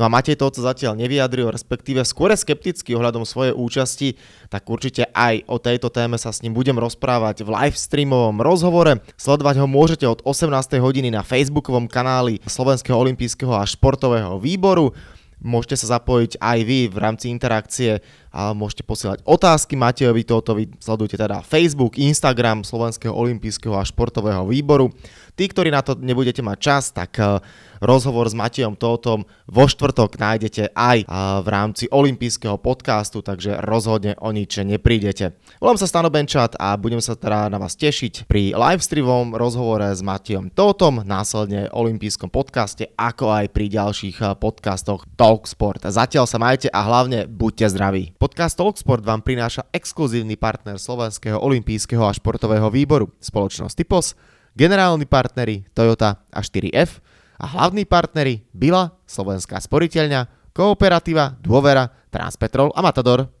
No 0.00 0.08
a 0.08 0.16
Matej 0.16 0.40
to 0.40 0.48
zatiaľ 0.48 0.96
nevyjadril, 0.96 1.52
respektíve 1.52 2.00
skôr 2.08 2.32
skepticky 2.32 2.96
ohľadom 2.96 3.28
svojej 3.28 3.52
účasti, 3.52 4.16
tak 4.48 4.64
určite 4.64 5.04
aj 5.12 5.44
o 5.44 5.60
tejto 5.60 5.92
téme 5.92 6.16
sa 6.16 6.32
s 6.32 6.40
ním 6.40 6.56
budem 6.56 6.80
rozprávať 6.80 7.44
v 7.44 7.52
live 7.52 7.76
streamovom 7.76 8.40
rozhovore. 8.40 9.04
Sledovať 9.20 9.60
ho 9.60 9.68
môžete 9.68 10.08
od 10.08 10.24
18. 10.24 10.80
hodiny 10.80 11.12
na 11.12 11.20
facebookovom 11.20 11.84
kanáli 11.84 12.40
Slovenského 12.48 12.96
olympijského 12.96 13.52
a 13.52 13.68
športového 13.68 14.40
výboru. 14.40 14.96
Môžete 15.44 15.84
sa 15.84 16.00
zapojiť 16.00 16.40
aj 16.40 16.58
vy 16.64 16.88
v 16.88 16.96
rámci 16.96 17.28
interakcie 17.28 18.00
a 18.30 18.54
môžete 18.54 18.86
posielať 18.86 19.26
otázky 19.26 19.74
Matejovi 19.74 20.22
Tótovi. 20.22 20.70
Sledujte 20.78 21.18
teda 21.18 21.42
Facebook, 21.42 21.98
Instagram 21.98 22.62
Slovenského 22.62 23.10
olympijského 23.10 23.74
a 23.74 23.82
športového 23.82 24.46
výboru. 24.46 24.94
Tí, 25.40 25.48
ktorí 25.48 25.72
na 25.72 25.80
to 25.80 25.96
nebudete 25.96 26.44
mať 26.44 26.58
čas, 26.60 26.84
tak 26.92 27.16
eh, 27.16 27.40
rozhovor 27.80 28.28
s 28.28 28.36
Matejom 28.36 28.76
Tótom 28.76 29.24
vo 29.48 29.64
štvrtok 29.64 30.20
nájdete 30.20 30.76
aj 30.76 30.98
eh, 31.00 31.06
v 31.40 31.48
rámci 31.48 31.88
olympijského 31.88 32.60
podcastu, 32.60 33.24
takže 33.24 33.56
rozhodne 33.64 34.20
o 34.20 34.30
nič 34.36 34.60
neprídete. 34.60 35.34
Volám 35.58 35.80
sa 35.80 35.88
Stano 35.88 36.12
Benčat 36.12 36.60
a 36.60 36.76
budem 36.76 37.00
sa 37.00 37.16
teda 37.16 37.48
na 37.48 37.56
vás 37.56 37.72
tešiť 37.72 38.28
pri 38.28 38.52
livestreamovom 38.52 39.32
rozhovore 39.32 39.88
s 39.88 40.04
Matejom 40.04 40.52
Tótom, 40.52 41.02
následne 41.08 41.72
olympijskom 41.72 42.28
podcaste, 42.28 42.92
ako 43.00 43.32
aj 43.32 43.48
pri 43.50 43.66
ďalších 43.72 44.16
eh, 44.20 44.36
podcastoch 44.36 45.08
Talksport. 45.16 45.88
Zatiaľ 45.88 46.28
sa 46.28 46.36
majte 46.36 46.68
a 46.68 46.84
hlavne 46.84 47.24
buďte 47.24 47.72
zdraví. 47.72 48.12
Podcast 48.20 48.52
Talksport 48.60 49.00
vám 49.00 49.24
prináša 49.24 49.64
exkluzívny 49.72 50.36
partner 50.36 50.76
Slovenského 50.76 51.40
olympijského 51.40 52.04
a 52.04 52.12
športového 52.12 52.68
výboru, 52.68 53.08
spoločnosť 53.16 53.72
Typos, 53.72 54.12
generálni 54.52 55.08
partneri 55.08 55.64
Toyota 55.72 56.20
a 56.28 56.44
4F 56.44 57.00
a 57.40 57.48
hlavní 57.48 57.88
partneri 57.88 58.44
Bila, 58.52 58.92
Slovenská 59.08 59.56
sporiteľňa, 59.64 60.52
Kooperativa, 60.52 61.32
Dôvera, 61.40 61.88
Transpetrol 62.12 62.68
a 62.76 62.84
Matador. 62.84 63.32